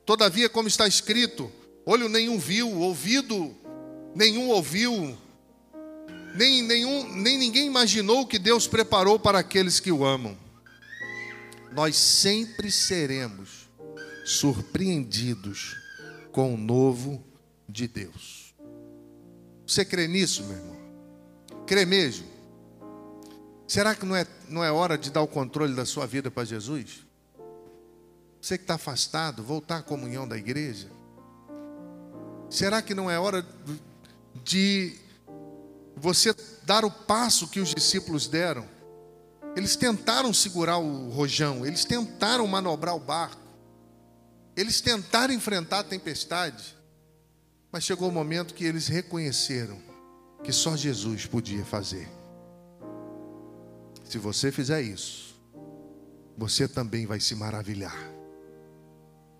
Todavia, 0.05 0.49
como 0.49 0.67
está 0.67 0.85
escrito, 0.85 1.49
olho 1.85 2.09
nenhum 2.09 2.37
viu, 2.37 2.69
ouvido 2.81 3.55
nenhum 4.15 4.49
ouviu, 4.49 5.17
nem, 6.35 6.61
nenhum, 6.61 7.13
nem 7.15 7.37
ninguém 7.37 7.65
imaginou 7.67 8.21
o 8.21 8.27
que 8.27 8.39
Deus 8.39 8.67
preparou 8.67 9.19
para 9.19 9.39
aqueles 9.39 9.79
que 9.79 9.91
o 9.91 10.05
amam. 10.05 10.37
Nós 11.71 11.95
sempre 11.95 12.71
seremos 12.71 13.62
surpreendidos 14.23 15.77
com 16.31 16.53
o 16.53 16.57
novo 16.57 17.23
de 17.67 17.87
Deus. 17.87 18.53
Você 19.65 19.85
crê 19.85 20.07
nisso, 20.07 20.43
meu 20.43 20.57
irmão? 20.57 20.77
Crê 21.65 21.85
mesmo? 21.85 22.27
Será 23.67 23.95
que 23.95 24.05
não 24.05 24.15
é, 24.15 24.27
não 24.49 24.63
é 24.63 24.71
hora 24.71 24.97
de 24.97 25.09
dar 25.09 25.21
o 25.21 25.27
controle 25.27 25.73
da 25.73 25.85
sua 25.85 26.05
vida 26.05 26.29
para 26.29 26.45
Jesus? 26.45 27.05
Você 28.41 28.57
que 28.57 28.63
está 28.65 28.75
afastado, 28.75 29.41
voltar 29.41 29.77
à 29.77 29.81
comunhão 29.81 30.27
da 30.27 30.37
igreja? 30.37 30.89
Será 32.49 32.81
que 32.81 32.93
não 32.93 33.09
é 33.09 33.17
hora 33.17 33.45
de 34.43 34.97
você 35.95 36.35
dar 36.63 36.83
o 36.83 36.91
passo 36.91 37.47
que 37.47 37.59
os 37.59 37.73
discípulos 37.73 38.27
deram. 38.27 38.65
Eles 39.55 39.75
tentaram 39.75 40.33
segurar 40.33 40.77
o 40.77 41.09
rojão, 41.09 41.65
eles 41.65 41.85
tentaram 41.85 42.47
manobrar 42.47 42.95
o 42.95 42.99
barco, 42.99 43.41
eles 44.55 44.81
tentaram 44.81 45.33
enfrentar 45.33 45.79
a 45.79 45.83
tempestade, 45.83 46.75
mas 47.71 47.83
chegou 47.83 48.09
o 48.09 48.11
momento 48.11 48.53
que 48.53 48.65
eles 48.65 48.87
reconheceram 48.87 49.81
que 50.43 50.51
só 50.51 50.75
Jesus 50.75 51.25
podia 51.25 51.65
fazer. 51.65 52.07
Se 54.03 54.17
você 54.17 54.51
fizer 54.51 54.81
isso, 54.81 55.35
você 56.37 56.67
também 56.67 57.05
vai 57.05 57.19
se 57.19 57.33
maravilhar 57.35 57.97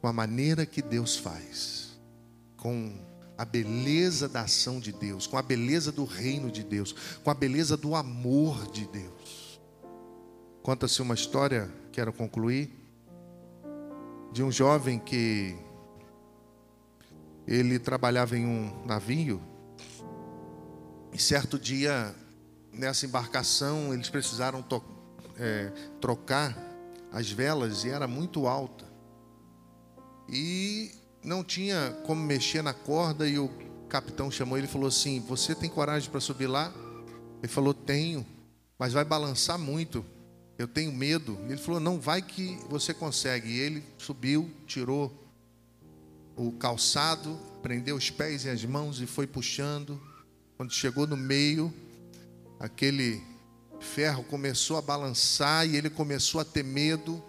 com 0.02 0.08
a 0.08 0.14
maneira 0.14 0.66
que 0.66 0.82
Deus 0.82 1.16
faz, 1.16 1.98
com 2.58 2.94
a 3.38 3.46
beleza 3.46 4.28
da 4.28 4.42
ação 4.42 4.80
de 4.80 4.92
Deus, 4.92 5.28
com 5.28 5.38
a 5.38 5.42
beleza 5.42 5.92
do 5.92 6.06
reino 6.06 6.52
de 6.52 6.64
Deus, 6.64 6.94
com 7.24 7.30
a 7.30 7.34
beleza 7.34 7.78
do 7.78 7.96
amor 7.96 8.70
de 8.72 8.88
Deus. 8.88 9.62
Conta-se 10.62 11.02
uma 11.02 11.14
história, 11.14 11.70
quero 11.92 12.12
concluir, 12.12 12.83
de 14.34 14.42
um 14.42 14.52
jovem 14.52 14.98
que 14.98 15.56
ele 17.48 17.78
trabalhava 17.78 18.36
em 18.36 18.44
um 18.44 18.84
navio 18.84 19.40
e 21.14 21.20
certo 21.20 21.60
dia 21.60 22.16
nessa 22.72 23.06
embarcação 23.06 23.94
eles 23.94 24.10
precisaram 24.10 24.66
é, 25.38 25.72
trocar 26.02 26.58
as 27.12 27.30
velas 27.30 27.84
e 27.84 27.90
era 27.90 28.08
muito 28.08 28.48
alta. 28.48 28.92
E 30.28 30.92
não 31.24 31.44
tinha 31.44 31.96
como 32.04 32.24
mexer 32.24 32.64
na 32.64 32.74
corda 32.74 33.28
e 33.28 33.38
o 33.38 33.52
capitão 33.88 34.32
chamou 34.32 34.58
ele 34.58 34.66
e 34.66 34.70
falou 34.70 34.88
assim: 34.88 35.20
Você 35.28 35.54
tem 35.54 35.70
coragem 35.70 36.10
para 36.10 36.20
subir 36.20 36.48
lá? 36.48 36.74
Ele 37.38 37.48
falou: 37.48 37.72
Tenho, 37.72 38.26
mas 38.80 38.94
vai 38.94 39.06
balançar 39.06 39.60
muito. 39.60 40.04
Eu 40.58 40.68
tenho 40.68 40.92
medo. 40.92 41.38
Ele 41.48 41.58
falou: 41.58 41.80
Não, 41.80 42.00
vai 42.00 42.22
que 42.22 42.58
você 42.70 42.94
consegue. 42.94 43.50
E 43.50 43.60
ele 43.60 43.84
subiu, 43.98 44.50
tirou 44.68 45.12
o 46.36 46.52
calçado, 46.52 47.40
prendeu 47.62 47.96
os 47.96 48.10
pés 48.10 48.46
e 48.46 48.50
as 48.50 48.64
mãos 48.66 49.02
e 49.02 49.06
foi 49.06 49.28
puxando. 49.28 50.02
Quando 50.58 50.72
chegou 50.72 51.08
no 51.08 51.18
meio, 51.18 51.74
aquele 52.60 53.22
ferro 53.80 54.24
começou 54.24 54.78
a 54.78 54.82
balançar 54.82 55.68
e 55.68 55.76
ele 55.76 55.90
começou 55.90 56.40
a 56.40 56.46
ter 56.46 56.64
medo. 56.64 57.24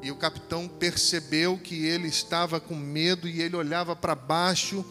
E 0.00 0.12
o 0.12 0.16
capitão 0.16 0.68
percebeu 0.68 1.58
que 1.58 1.84
ele 1.84 2.06
estava 2.06 2.60
com 2.60 2.76
medo 2.76 3.26
e 3.28 3.42
ele 3.42 3.56
olhava 3.56 3.96
para 3.96 4.14
baixo 4.14 4.84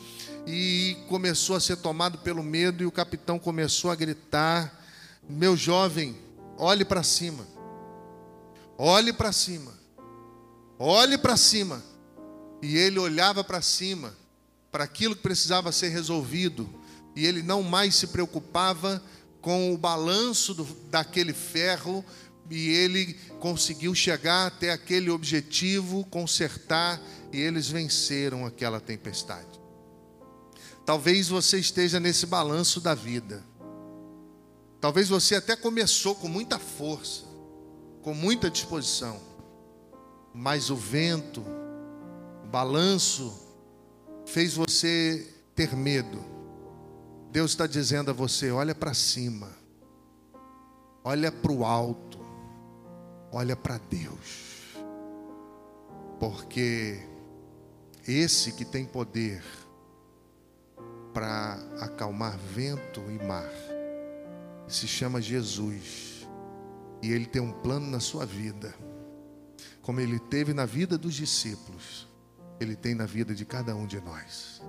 e 0.45 0.97
começou 1.07 1.55
a 1.55 1.59
ser 1.59 1.78
tomado 1.78 2.17
pelo 2.17 2.43
medo. 2.43 2.84
E 2.84 2.86
o 2.86 2.91
capitão 2.91 3.39
começou 3.39 3.89
a 3.89 3.95
gritar: 3.95 4.84
Meu 5.30 5.55
jovem, 5.55 6.15
olhe 6.57 6.84
para 6.84 7.03
cima, 7.03 7.45
olhe 8.78 9.11
para 9.11 9.32
cima, 9.32 9.73
olhe 10.78 11.17
para 11.17 11.36
cima. 11.36 11.84
E 12.61 12.75
ele 12.75 12.97
olhava 12.97 13.43
para 13.43 13.61
cima, 13.61 14.15
para 14.71 14.84
aquilo 14.84 15.15
que 15.15 15.21
precisava 15.21 15.71
ser 15.71 15.89
resolvido, 15.89 16.67
e 17.15 17.25
ele 17.25 17.43
não 17.43 17.61
mais 17.61 17.95
se 17.95 18.07
preocupava 18.07 19.01
com 19.41 19.73
o 19.73 19.78
balanço 19.78 20.55
do, 20.55 20.63
daquele 20.89 21.34
ferro 21.34 22.03
e 22.49 22.69
ele 22.69 23.13
conseguiu 23.39 23.93
chegar 23.93 24.47
até 24.47 24.71
aquele 24.71 25.09
objetivo, 25.09 26.05
consertar, 26.05 27.01
e 27.32 27.39
eles 27.39 27.67
venceram 27.67 28.45
aquela 28.45 28.80
tempestade. 28.80 29.59
Talvez 30.86 31.28
você 31.28 31.59
esteja 31.59 31.99
nesse 31.99 32.25
balanço 32.25 32.80
da 32.80 32.95
vida. 32.95 33.43
Talvez 34.80 35.09
você 35.09 35.36
até 35.36 35.55
começou 35.55 36.15
com 36.15 36.30
muita 36.30 36.57
força, 36.57 37.23
com 38.07 38.13
muita 38.13 38.49
disposição, 38.49 39.19
mas 40.33 40.69
o 40.69 40.77
vento, 40.77 41.43
o 42.41 42.47
balanço, 42.47 43.37
fez 44.25 44.53
você 44.53 45.27
ter 45.53 45.75
medo. 45.75 46.23
Deus 47.33 47.51
está 47.51 47.67
dizendo 47.67 48.09
a 48.09 48.13
você: 48.13 48.49
olha 48.49 48.73
para 48.73 48.93
cima, 48.93 49.51
olha 51.03 51.29
para 51.29 51.51
o 51.51 51.65
alto 51.65 52.17
olha 53.29 53.57
para 53.57 53.77
Deus, 53.77 54.77
porque 56.17 57.05
esse 58.07 58.53
que 58.53 58.63
tem 58.63 58.85
poder 58.85 59.43
para 61.13 61.55
acalmar 61.81 62.37
vento 62.37 63.01
e 63.09 63.21
mar 63.25 63.51
se 64.65 64.87
chama 64.87 65.21
Jesus, 65.21 66.06
e 67.01 67.11
ele 67.11 67.25
tem 67.25 67.41
um 67.41 67.51
plano 67.51 67.89
na 67.89 67.99
sua 67.99 68.25
vida, 68.25 68.73
como 69.81 69.99
ele 69.99 70.19
teve 70.19 70.53
na 70.53 70.65
vida 70.65 70.97
dos 70.97 71.13
discípulos, 71.13 72.07
ele 72.59 72.75
tem 72.75 72.95
na 72.95 73.05
vida 73.05 73.33
de 73.33 73.45
cada 73.45 73.75
um 73.75 73.85
de 73.85 73.99
nós. 74.01 74.61